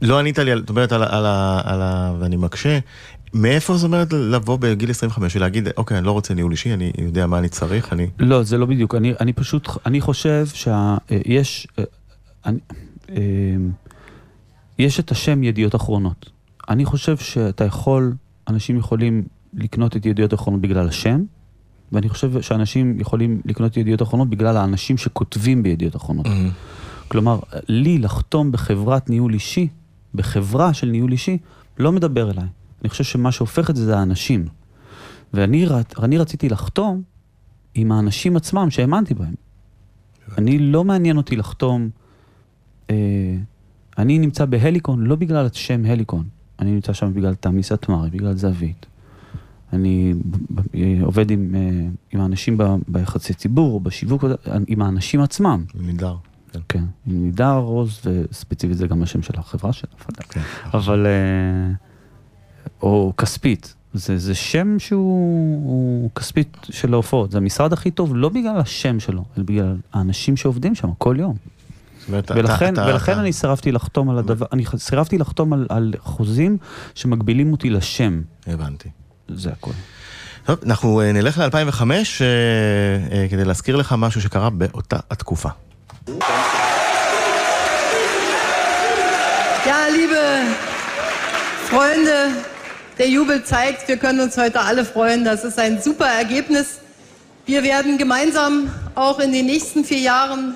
[0.03, 1.27] לא ענית לי, על- זאת אומרת, על, על,
[1.65, 2.15] על ה...
[2.21, 2.79] ואני מקשה,
[3.35, 7.27] מאיפה זאת אומרת לבוא בגיל 25 ולהגיד, אוקיי, אני לא רוצה ניהול אישי, אני יודע
[7.27, 8.07] מה אני צריך, אני...
[8.19, 8.95] לא, זה לא בדיוק.
[8.95, 11.67] אני, אני פשוט, אני חושב שיש,
[12.47, 12.59] אני,
[13.11, 13.17] אה,
[14.79, 16.31] יש את השם ידיעות אחרונות.
[16.69, 18.13] אני חושב שאתה יכול,
[18.49, 21.23] אנשים יכולים לקנות את ידיעות אחרונות בגלל השם,
[21.93, 26.27] ואני חושב שאנשים יכולים לקנות ידיעות אחרונות בגלל האנשים שכותבים בידיעות אחרונות.
[27.09, 29.69] כלומר, לי לחתום בחברת ניהול אישי,
[30.15, 31.39] בחברה של ניהול אישי,
[31.79, 32.47] לא מדבר אליי.
[32.83, 34.47] אני חושב שמה שהופך את זה זה האנשים.
[35.35, 37.03] ואני רצ- רציתי לחתום
[37.75, 39.35] עם האנשים עצמם שהאמנתי בהם.
[40.39, 41.89] אני לא מעניין אותי לחתום,
[42.91, 42.95] אה,
[43.99, 46.25] אני נמצא בהליקון לא בגלל השם הליקון,
[46.59, 48.87] אני נמצא שם בגלל תמי סטמרי, בגלל זווית.
[49.73, 50.15] אני
[51.03, 51.61] עובד עם, אה,
[52.13, 54.25] עם האנשים ביחסי ציבור, בשיווק,
[54.67, 55.65] עם האנשים עצמם.
[55.75, 56.17] נהדר.
[56.53, 56.61] כן.
[56.69, 60.23] כן, עם נידר רוז, וספציפית זה גם השם של החברה של הפרדה.
[60.29, 60.41] כן.
[60.75, 61.07] אבל...
[61.07, 61.73] אה,
[62.83, 63.75] או כספית.
[63.95, 67.31] זה, זה שם שהוא הוא כספית של ההופעות.
[67.31, 71.37] זה המשרד הכי טוב לא בגלל השם שלו, אלא בגלל האנשים שעובדים שם כל יום.
[72.09, 75.95] אומרת, ולכן, אתה- ולכן אתה- אני סירבתי לחתום על הדבר, אני סירבתי לחתום על, על
[75.99, 76.57] חוזים
[76.95, 78.23] שמגבילים אותי לשם.
[78.47, 78.89] הבנתי.
[79.28, 79.72] זה הכל.
[80.46, 81.82] טוב, אנחנו אה, נלך ל-2005
[83.30, 85.50] כדי להזכיר לך משהו שקרה באותה התקופה.
[89.66, 90.24] Ja, liebe
[91.70, 92.32] Freunde,
[92.98, 95.24] der Jubel zeigt, wir können uns heute alle freuen.
[95.24, 96.80] Das ist ein super Ergebnis.
[97.46, 100.56] Wir werden gemeinsam auch in den nächsten vier Jahren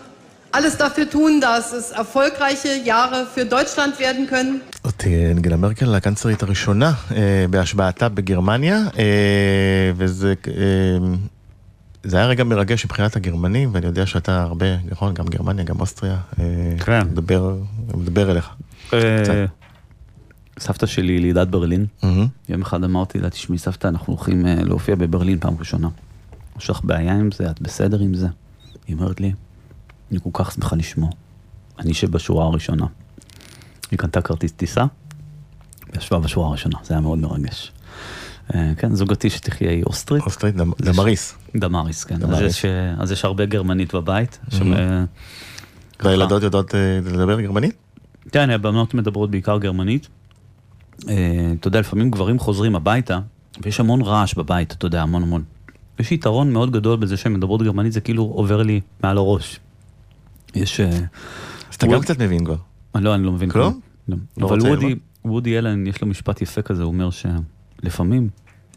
[0.52, 4.60] alles dafür tun, dass es erfolgreiche Jahre für Deutschland werden können.
[5.06, 10.54] אה, אנגלה מרקל, הקנצרית הראשונה אה, בהשבעתה בגרמניה, אה, וזה אה,
[12.04, 16.16] זה היה רגע מרגש מבחינת הגרמנים, ואני יודע שאתה הרבה, נכון, גם גרמניה, גם אוסטריה,
[16.38, 16.44] אה,
[16.84, 17.06] כן.
[17.06, 17.56] מדבר,
[17.94, 18.50] מדבר אליך.
[18.92, 19.44] אה,
[20.58, 21.86] סבתא שלי ילידת ברלין.
[22.02, 22.26] מהמם.
[22.48, 25.88] יום אחד אמרתי לה, תשמעי סבתא, אנחנו הולכים אה, להופיע בברלין פעם ראשונה.
[26.58, 27.50] יש לך בעיה עם זה?
[27.50, 28.26] את בסדר עם זה?
[28.86, 29.32] היא אומרת לי,
[30.10, 31.10] אני כל כך שמחה לשמוע.
[31.78, 32.86] אני אשב בשורה הראשונה.
[33.90, 34.84] היא קנתה כרטיס טיסה,
[35.94, 37.72] וישבה בשורה הראשונה, זה היה מאוד מרגש.
[38.54, 40.22] אה, כן, זוגתי שתחיה היא אוסטרית.
[40.26, 41.34] אוסטרית, דמ- דמריס.
[41.56, 42.14] דמריס, כן.
[42.14, 42.56] אז דמריס.
[42.56, 44.38] יש, אה, אז יש הרבה גרמנית בבית.
[44.58, 44.72] מהמם.
[44.72, 45.04] אה,
[46.00, 47.74] והילדות יודעות לדבר גרמנית?
[48.32, 50.08] כן, הבנות מדברות בעיקר גרמנית.
[51.00, 51.08] אתה
[51.68, 53.18] יודע, לפעמים גברים חוזרים הביתה,
[53.62, 55.42] ויש המון רעש בבית, אתה יודע, המון המון.
[55.98, 59.60] יש יתרון מאוד גדול בזה שהן מדברות גרמנית, זה כאילו עובר לי מעל הראש.
[60.54, 60.80] יש...
[60.80, 60.88] אה,
[61.70, 62.56] אז אתה גם קצת מבין כבר.
[62.94, 63.80] לא, אני לא מבין כלום?
[64.08, 64.16] לא.
[64.36, 64.58] לא אבל
[65.24, 68.28] וודי, אלן, יש לו משפט יפה כזה, הוא אומר שלפעמים,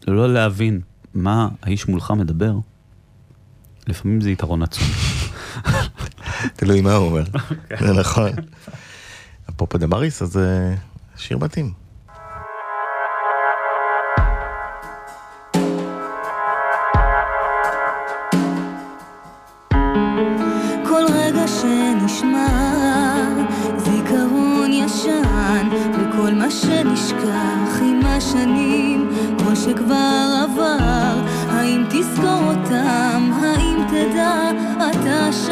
[0.08, 0.80] לא להבין
[1.14, 2.54] מה האיש מולך מדבר,
[3.86, 4.86] לפעמים זה יתרון עצום.
[6.56, 7.24] תלוי מה הוא אומר.
[7.86, 8.30] זה נכון.
[9.50, 10.74] אפרופו דמריס, אז אה,
[11.16, 11.81] שיר מתאים.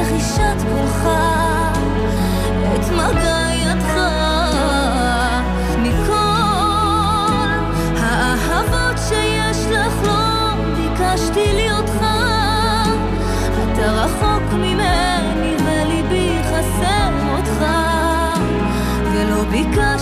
[0.00, 1.08] לחישת קולך
[2.74, 3.94] את מגע ידך.
[5.82, 7.48] מכל
[7.96, 12.04] האהבות שיש לך לא ביקשתי ליותך
[13.54, 17.64] אתה רחוק ממני וליבי חסר אותך
[19.12, 19.95] ולא ביקשתי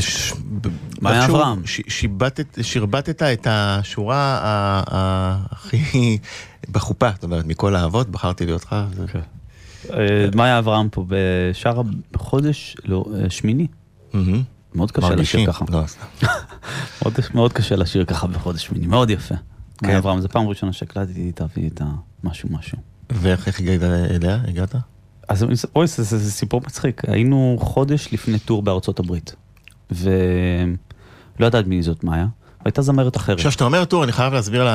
[0.00, 0.32] ש-
[1.02, 1.66] מאיה אברהם.
[1.66, 4.38] ש- שיבטת- שרבטת את השורה
[5.50, 6.18] הכי
[6.70, 8.76] בחופה, זאת אומרת, מכל האבות, בחרתי להיות לך.
[8.96, 9.04] זה-
[9.92, 11.82] אה, מאיה אברהם פה בשרה
[12.12, 13.66] בחודש לא, אה, שמיני.
[14.74, 15.52] מאוד קשה לשיר.
[15.52, 15.64] ככה.
[15.68, 15.82] לא.
[17.34, 19.34] מאוד, קשה לשיר ככה בחודש שמיני, מאוד יפה.
[19.78, 19.86] כן.
[19.86, 21.84] מאיה אברהם, זו פעם ראשונה שהקלטתי איתה ואיתה
[22.24, 22.78] משהו משהו.
[23.10, 24.38] ואיך איך הגעת אליה?
[24.48, 24.74] הגעת?
[25.28, 27.02] אז אוי, זה סיפור מצחיק.
[27.08, 29.34] היינו חודש לפני טור בארצות הברית,
[29.94, 32.26] ולא ידעת מי זאת מאיה,
[32.64, 33.36] והייתה זמרת אחרת.
[33.36, 34.68] עכשיו, כשאתה אומר טור, אני חייב להסביר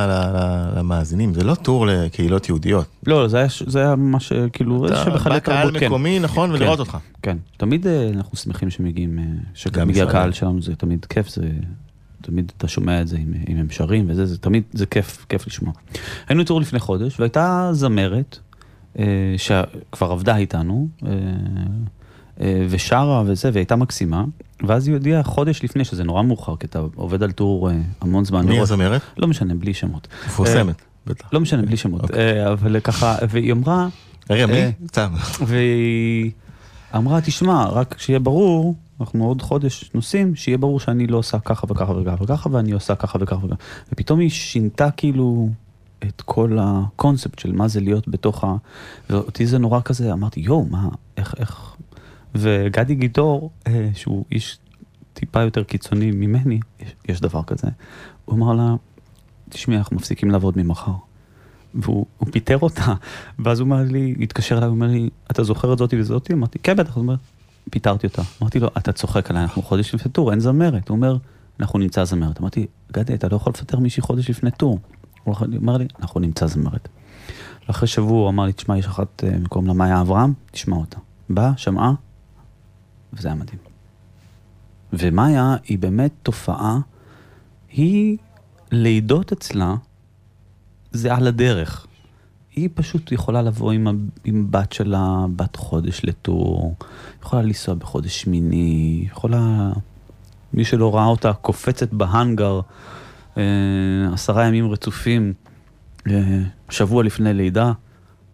[0.75, 2.85] למאזינים, זה לא טור לקהילות יהודיות.
[3.07, 5.85] לא, זה היה, זה היה ממש כאילו, אתה שבחלק בא קהל תרבות, כן.
[5.85, 6.55] מקומי, נכון, כן.
[6.55, 6.97] ולראות אותך.
[7.21, 10.03] כן, תמיד אה, אנחנו שמחים שמגיעים, אה, שמגיע.
[10.03, 11.49] הקהל שלנו, זה תמיד כיף, זה...
[12.21, 15.47] תמיד אתה שומע את זה אם, אם הם שרים וזה, זה תמיד, זה כיף, כיף
[15.47, 15.73] לשמוע.
[16.27, 18.39] היינו טור לפני חודש, והייתה זמרת,
[18.99, 19.05] אה,
[19.37, 21.11] שכבר עבדה איתנו, אה,
[22.69, 24.25] ושרה וזה, והייתה מקסימה,
[24.67, 28.25] ואז היא הודיעה חודש לפני, שזה נורא מאוחר, כי אתה עובד על טור אה, המון
[28.25, 28.45] זמן.
[28.45, 28.71] מי מראש.
[28.71, 29.01] הזמרת?
[29.17, 30.07] לא משנה, בלי שמות.
[30.25, 31.29] מפורסמת, בטח.
[31.33, 32.01] לא משנה, בלי שמות.
[32.01, 32.43] אוקיי.
[32.43, 33.87] אה, אבל ככה, והיא אמרה,
[34.29, 34.53] רגע, מי?
[34.53, 35.13] אה, סתם.
[35.47, 36.31] והיא
[36.95, 41.67] אמרה, תשמע, רק שיהיה ברור, אנחנו עוד חודש נוסעים, שיהיה ברור שאני לא עושה ככה
[41.69, 43.55] וככה וככה וככה, ואני עושה ככה וככה וככה.
[43.91, 45.49] ופתאום היא שינתה כאילו
[46.03, 48.55] את כל הקונספט של מה זה להיות בתוך ה...
[49.09, 51.75] ואותי זה נורא כזה, אמרתי, יואו, מה, איך, איך...
[52.35, 54.59] וגדי גידור, אה, שהוא איש
[55.13, 57.67] טיפה יותר קיצוני ממני, יש, יש דבר כזה,
[58.25, 58.75] הוא אמר לה,
[59.49, 60.91] תשמעי, אנחנו מפסיקים לעבוד ממחר.
[61.73, 62.93] והוא הוא פיטר אותה,
[63.39, 66.33] ואז הוא אומר לי, התקשר אליי, הוא אומר לי, אתה זוכר את זאתי וזאתי?
[66.33, 67.15] אמרתי, כן, בטח, הוא אומר,
[67.69, 68.21] פיטרתי אותה.
[68.41, 70.89] אמרתי לו, אתה צוחק עליי, אנחנו חודש לפני טור, אין זמרת.
[70.89, 71.17] הוא אומר,
[71.59, 72.39] אנחנו נמצא זמרת.
[72.39, 74.79] אמרתי, גדי, אתה לא יכול לפטר מישהי חודש לפני טור.
[75.23, 76.87] הוא אומר לי, אנחנו נמצא זמרת.
[77.67, 80.97] אחרי שבוע הוא אמר לי, תשמע, יש אחת אה, מקום למאיה אברהם, תשמע אותה.
[81.29, 81.93] באה, שמעה,
[83.13, 83.59] וזה היה מדהים.
[84.93, 86.79] ומאיה היא באמת תופעה,
[87.69, 88.17] היא
[88.71, 89.75] לידות אצלה,
[90.91, 91.87] זה על הדרך.
[92.55, 93.87] היא פשוט יכולה לבוא עם,
[94.23, 96.75] עם בת שלה, בת חודש לטור,
[97.21, 99.71] יכולה לנסוע בחודש שמיני, יכולה,
[100.53, 102.61] מי שלא ראה אותה, קופצת בהאנגר
[103.37, 103.43] אה,
[104.13, 105.33] עשרה ימים רצופים,
[106.07, 107.71] אה, שבוע לפני לידה,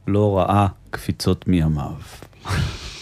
[0.08, 1.94] לא ראה קפיצות מימיו.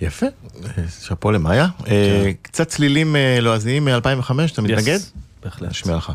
[0.00, 1.66] יפה, אה, שאפו למאיה.
[1.88, 4.98] אה, קצת צלילים אה, לועזיים מ-2005, אתה מתנגד?
[5.42, 5.70] בהחלט.
[5.70, 6.12] נשמיע לך.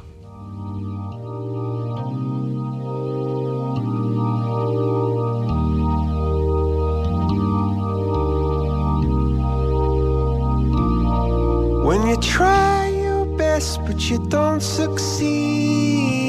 [11.88, 16.26] When you try your best but you don't succeed.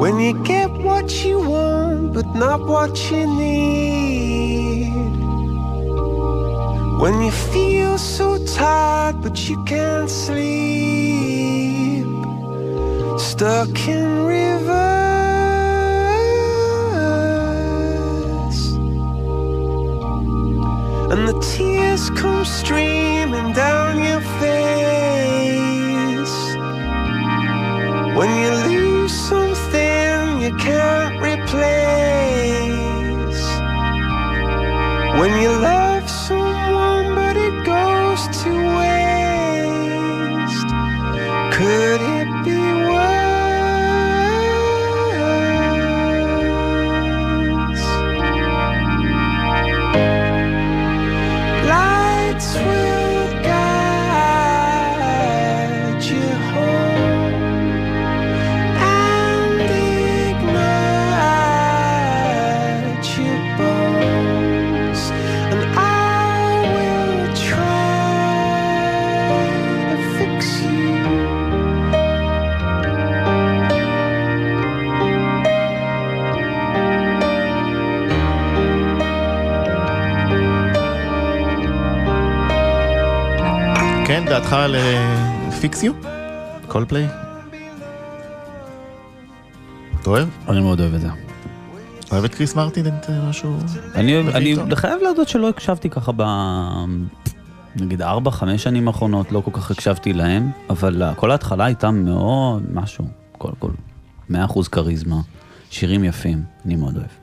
[0.00, 4.21] When you get what you want but not what you need.
[7.02, 12.06] When you feel so tired but you can't sleep.
[13.18, 14.62] Stuck in reverse.
[21.10, 22.91] And the tears come streaming
[84.42, 84.76] דעתך על
[85.60, 85.92] Fix You?
[86.68, 87.08] קולדפליי?
[90.00, 90.28] אתה אוהב?
[90.48, 91.08] אני מאוד אוהב את זה.
[92.12, 92.86] אוהב את קריס מרטין?
[92.86, 93.56] את אה, משהו?
[93.94, 94.56] אני?
[94.74, 96.22] חייב להודות שלא הקשבתי ככה ב...
[97.76, 102.62] נגיד ארבע, חמש שנים האחרונות, לא כל כך הקשבתי להם, אבל כל ההתחלה הייתה מאוד
[102.72, 103.04] משהו,
[103.38, 103.70] קודם כל,
[104.28, 105.20] מאה אחוז כריזמה,
[105.70, 107.21] שירים יפים, אני מאוד אוהב.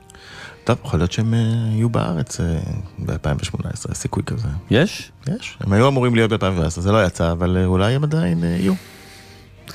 [0.64, 1.38] טוב, יכול להיות שהם אה,
[1.72, 2.40] יהיו בארץ
[2.98, 4.48] ב-2018, סיכוי כזה.
[4.70, 5.12] יש?
[5.40, 8.48] יש, הם היו אמורים להיות ב-2017, זה לא יצא, אבל אה, אולי הם עדיין אה,
[8.48, 8.74] יהיו.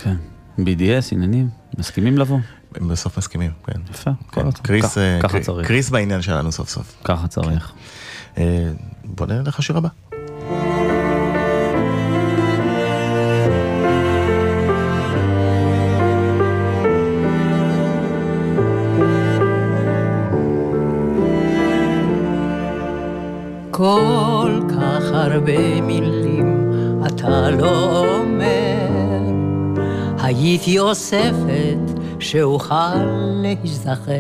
[0.04, 0.16] כן.
[0.60, 2.40] BDS, עניינים, מסכימים לבוא?
[2.76, 3.80] הם בסוף מסכימים, כן.
[3.92, 4.58] יפה, כן, כל הכבוד.
[4.58, 5.68] קריס, כ- אה, ככה צריך.
[5.68, 6.96] קריס בעניין שלנו סוף סוף.
[7.04, 7.72] ככה צריך.
[8.38, 8.72] אה,
[9.04, 9.90] בוא נלך לשיר הבא.
[30.56, 32.96] הייתי אוספת שאוכל
[33.42, 34.12] להיזכר.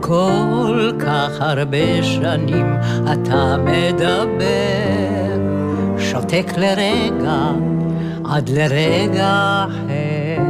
[0.00, 2.66] כל כך הרבה שנים
[3.12, 5.36] אתה מדבר,
[5.98, 7.48] שותק לרגע
[8.24, 10.42] עד לרגע אחר.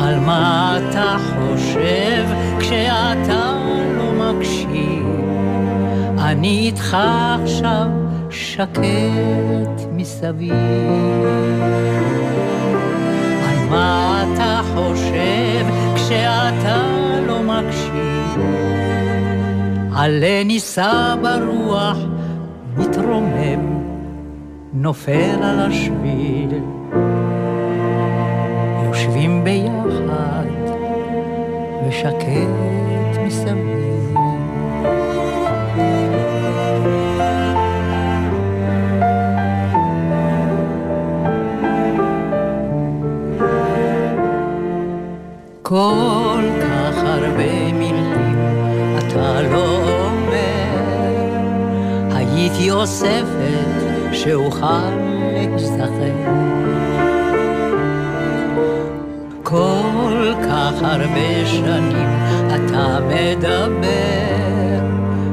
[0.00, 2.24] על מה אתה חושב
[2.58, 3.56] כשאתה
[3.96, 5.06] לא מקשיב?
[6.18, 6.96] אני איתך
[7.42, 7.86] עכשיו
[8.30, 10.52] שקט מסביב.
[13.48, 16.82] על מה אתה חושב כשאתה
[17.26, 18.40] לא מקשיב?
[19.96, 21.98] עלה נישא ברוח,
[22.76, 23.82] מתרומם,
[24.72, 26.60] נופל על השביל.
[28.86, 30.46] יושבים ביחד
[31.88, 32.73] ושקט
[54.64, 54.90] שאוכל
[55.32, 55.88] להיזכר.
[59.42, 62.08] כל כך הרבה שנים
[62.46, 64.80] אתה מדבר,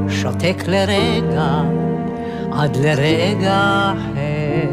[0.08, 1.62] שותק לרגע
[2.52, 4.68] עד לרגע אחר.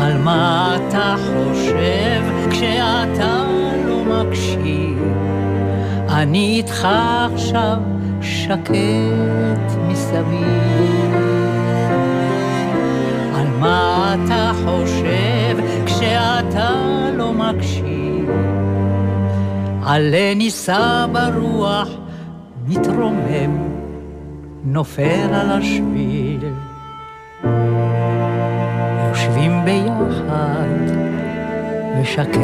[0.00, 3.44] על מה אתה חושב כשאתה
[3.86, 4.98] לא מקשיב?
[6.08, 6.88] אני איתך
[7.32, 7.78] עכשיו
[8.20, 11.11] שקט מסביב.
[14.14, 15.56] אתה חושב
[15.86, 16.70] כשאתה
[17.16, 18.30] לא מקשיב?
[19.86, 21.88] עלה נישא ברוח,
[22.66, 23.58] מתרומם,
[24.64, 26.44] נופל על השביל.
[29.08, 30.96] יושבים ביחד
[32.00, 32.38] ושקט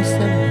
[0.00, 0.43] מסביב.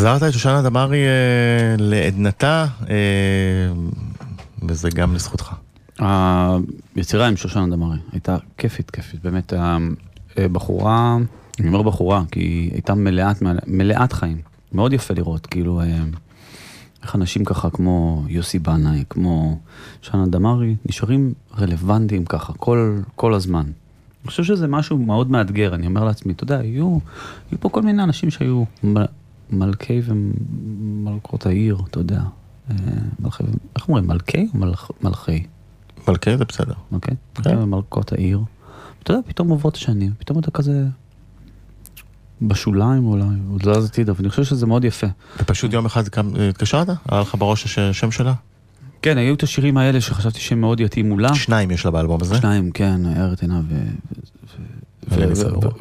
[0.00, 2.96] החזרת את שושנה דמארי אה, לעדנתה, אה,
[4.62, 5.54] וזה גם לזכותך.
[5.98, 9.52] היצירה עם שושנה דמארי הייתה כיפית, כיפית, באמת
[10.36, 11.16] הבחורה,
[11.60, 14.40] אני אומר בחורה, כי היא הייתה מלאת, מלאת חיים,
[14.72, 15.86] מאוד יפה לראות, כאילו, אה,
[17.02, 19.58] איך אנשים ככה כמו יוסי בנאי, כמו
[20.02, 23.64] שושנה דמארי, נשארים רלוונטיים ככה, כל, כל הזמן.
[24.22, 26.98] אני חושב שזה משהו מאוד מאתגר, אני אומר לעצמי, אתה יודע, יהיו,
[27.50, 28.64] יהיו פה כל מיני אנשים שהיו
[29.52, 32.22] מלכי ומלכות העיר, אתה יודע.
[32.70, 32.74] אה,
[33.20, 33.42] מלכי,
[33.76, 35.42] איך אומרים, מלכי או מלכ, מלכי?
[36.08, 36.74] מלכי זה בסדר.
[36.92, 37.14] אוקיי?
[37.34, 37.42] כן.
[37.50, 38.40] מלכי ומלכות העיר.
[39.02, 40.84] אתה יודע, פתאום עוברות השנים, פתאום אתה כזה
[42.42, 45.06] בשוליים אולי, עוד לא זז הצידה, ואני חושב שזה מאוד יפה.
[45.40, 46.02] ופשוט יום אחד
[46.38, 46.88] אה, התקשרת?
[47.10, 48.34] היה לך בראש הש- השם שלה?
[49.02, 51.34] כן, היו את השירים האלה שחשבתי שהם מאוד יתאימו לה.
[51.34, 52.36] שניים יש לה באלבום הזה.
[52.36, 53.60] שניים, כן, ארץ עינה.
[53.68, 53.88] ו-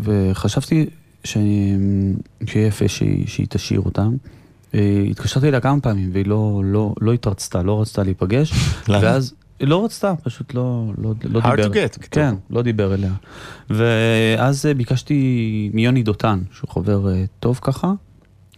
[0.04, 0.86] וחשבתי
[1.24, 1.38] ש-
[2.46, 4.16] שיהיה יפה שהיא שהיא תשאיר אותם.
[4.74, 8.52] אה, התקשרתי אליה כמה פעמים והיא לא, לא, לא התרצתה, לא רצתה להיפגש.
[8.88, 9.00] למה?
[9.04, 11.68] ואז, היא לא רצתה, פשוט לא, לא, לא Hard דיבר.
[11.68, 12.08] to get.
[12.12, 13.14] כן, לא דיבר אליה.
[13.70, 15.20] ואז אה, ביקשתי
[15.74, 17.94] מיוני דותן, שהוא חבר אה, טוב ככה,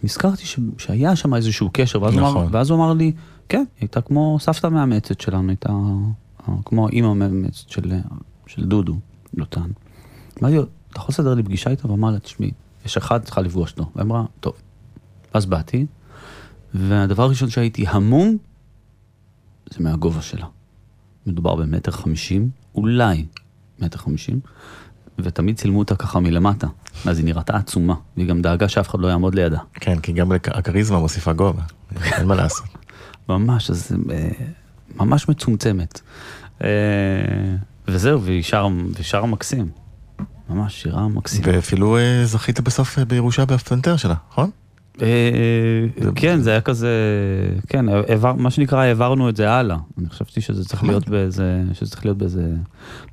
[0.03, 0.59] נזכרתי ש...
[0.77, 2.47] שהיה שם איזשהו קשר, ואז, הוא אמר, נכון.
[2.51, 3.11] ואז הוא אמר לי,
[3.49, 5.69] כן, היא הייתה כמו סבתא מאמצת שלנו, הייתה
[6.49, 7.91] אה, כמו האימא המאמצת של,
[8.47, 8.95] של דודו
[9.33, 9.61] דותן.
[10.41, 11.89] אמרתי לו, אתה יכול לסדר לי פגישה איתו?
[11.89, 12.51] ואמר לה, תשמעי,
[12.85, 13.91] יש אחד, צריכה לפגוש אותו.
[13.95, 14.53] ואמרה, טוב.
[15.33, 15.85] אז באתי,
[16.73, 18.37] והדבר הראשון שהייתי המום,
[19.69, 20.45] זה מהגובה שלה.
[21.25, 23.25] מדובר במטר חמישים, אולי
[23.79, 24.39] מטר חמישים,
[25.19, 26.67] ותמיד צילמו אותה ככה מלמטה,
[27.05, 29.59] אז היא נראתה עצומה, והיא גם דאגה שאף אחד לא יעמוד לידה.
[29.73, 31.61] כן, כי גם הכ- הכריזמה מוסיפה גובה.
[32.01, 32.65] אין מה לעשות.
[33.29, 34.29] ממש, אז אה,
[34.95, 36.01] ממש מצומצמת.
[36.63, 36.67] אה,
[37.87, 38.43] וזהו, והיא
[39.01, 39.69] שרה, מקסים.
[40.53, 41.47] ממש שירה מקסימה.
[41.47, 44.49] ואפילו אה, זכית בסוף אה, בירושה בפנתר שלה, נכון?
[45.01, 45.07] אה,
[46.15, 46.89] כן, זה היה כזה,
[47.67, 47.85] כן,
[48.37, 49.77] מה שנקרא, העברנו את זה הלאה.
[49.99, 52.47] אני חשבתי שזה צריך להיות באיזה, שזה צריך להיות באיזה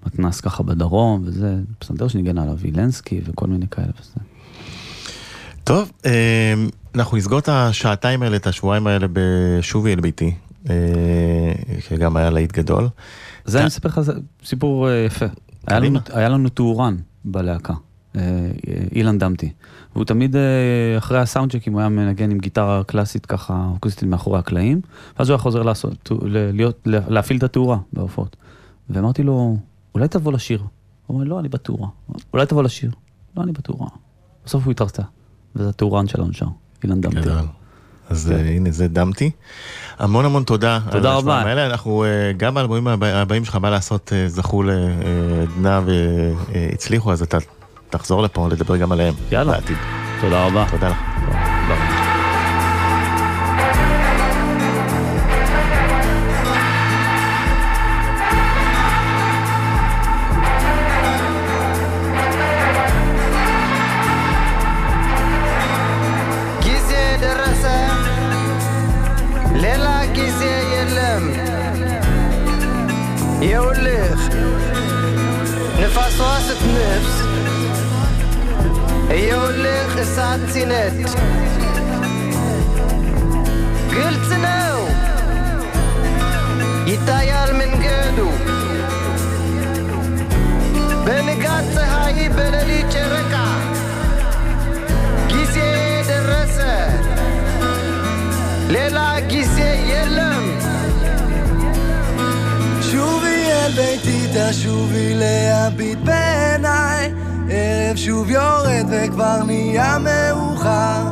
[0.06, 4.20] מתנס ככה בדרום, וזה פסנתר שניגן עליו וילנסקי וכל מיני כאלה וזה.
[5.64, 5.92] טוב,
[6.94, 10.34] אנחנו נסגור את השעתיים האלה, את השבועיים האלה בשובי אל ביתי,
[11.80, 12.88] שגם היה להיט גדול.
[13.44, 14.00] זה אני אספר לך
[14.44, 15.26] סיפור יפה.
[15.66, 16.96] היה לנו, קדימה.
[17.32, 17.74] בלהקה.
[18.16, 18.50] אה,
[18.92, 19.52] אילן דמתי.
[19.92, 24.38] והוא תמיד, אה, אחרי הסאונד צ'קים, הוא היה מנגן עם גיטרה קלאסית ככה, אקוסטית מאחורי
[24.38, 24.80] הקלעים,
[25.18, 28.36] ואז הוא היה חוזר לעשות, להיות, להפעיל את התאורה בהופעות.
[28.90, 29.56] ואמרתי לו,
[29.94, 30.58] אולי תבוא לשיר.
[31.06, 31.88] הוא אומר, לא, אני בתאורה.
[32.32, 32.90] אולי תבוא לשיר.
[33.36, 33.88] לא, אני בתאורה.
[34.46, 35.02] בסוף הוא התרצה,
[35.56, 36.48] וזה התאורן שלנו שם,
[36.84, 37.20] אילן דמתי.
[37.20, 37.57] גדול.
[38.10, 39.30] אז אה, הנה זה דמתי.
[39.98, 40.78] המון המון תודה.
[40.84, 40.90] כן.
[40.90, 41.38] תודה רבה.
[41.38, 41.66] האלה.
[41.66, 47.38] אנחנו אה, גם באלבומים הבא- הבאים שלך, מה לעשות, אה, זכו לעדנה והצליחו, אז אתה
[47.90, 49.14] תחזור לפה לדבר גם עליהם.
[49.32, 49.52] יאללה.
[49.52, 49.76] בעתיד.
[50.20, 50.66] תודה רבה.
[50.70, 50.96] תודה לך.
[76.18, 77.14] vast knips.
[79.08, 80.70] En jouw licht is aan het zien.
[87.80, 88.28] Gedu.
[91.04, 92.52] Ben ik aan ze haai, ben
[98.68, 100.44] Lela gizie jellem.
[102.90, 104.17] Jouw weer, baby.
[104.38, 107.12] תשובי להביט בעיניי.
[107.50, 111.02] ערב שוב יורד וכבר נהיה מאוחר.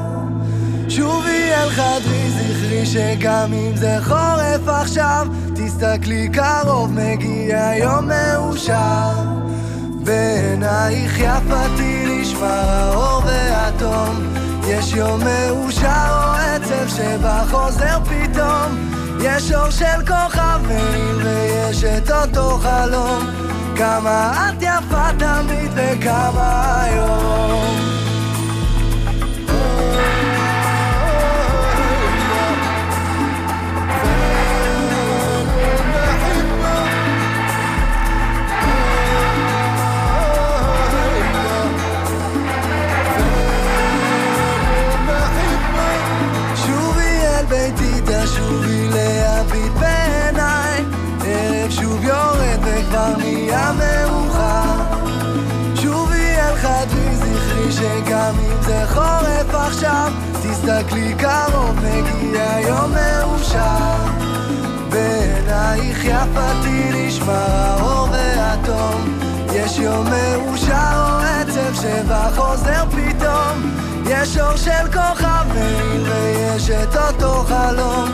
[0.89, 9.13] שובי אל חדרי, זכרי שגם אם זה חורף עכשיו, תסתכלי קרוב, מגיע יום מאושר.
[10.05, 14.37] בעינייך יפתי נשמע האור והתום.
[14.69, 18.86] יש יום מאושר או עצב שבא חוזר פתאום.
[19.21, 23.27] יש אור של כוכב מאיר ויש את אותו חלום.
[23.77, 27.96] כמה את יפה תמיד וכמה היום.
[58.27, 60.13] שגם אם זה חורף עכשיו,
[60.43, 63.97] תסתכלי קרוב, מגיע יום מאושר.
[64.91, 69.19] בעינייך יפתי נשמע האור והתום.
[69.53, 73.77] יש יום מאושר או עצב שבא חוזר פתאום.
[74.11, 78.11] יש אור של כוכב מאיר ויש את אותו חלום.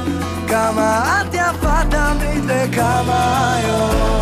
[0.48, 4.12] כמה את יפה תמיד וכמה היום.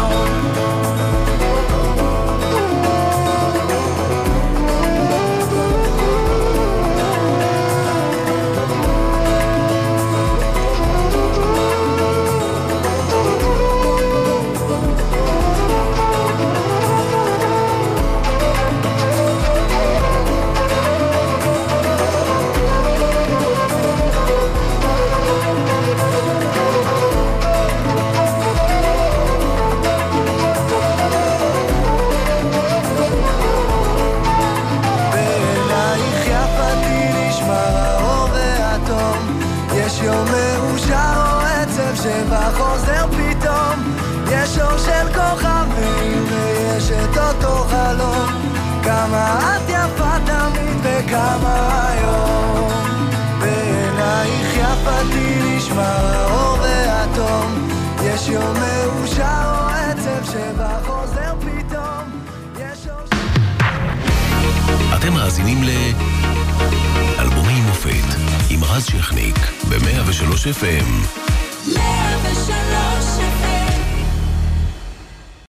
[48.83, 52.68] כמה את יפה תמיד וכמה היום.
[53.39, 57.68] בעינייך יפתי נשמע האור והתום
[58.05, 62.20] יש יום מאושר או עצב שבא חוזר פתאום.
[62.57, 63.20] יש אור
[64.97, 65.70] אתם מאזינים ל...
[67.18, 68.16] אלבומי מופת
[68.51, 69.37] עם רז שכניק
[69.68, 71.30] ב-103 FM.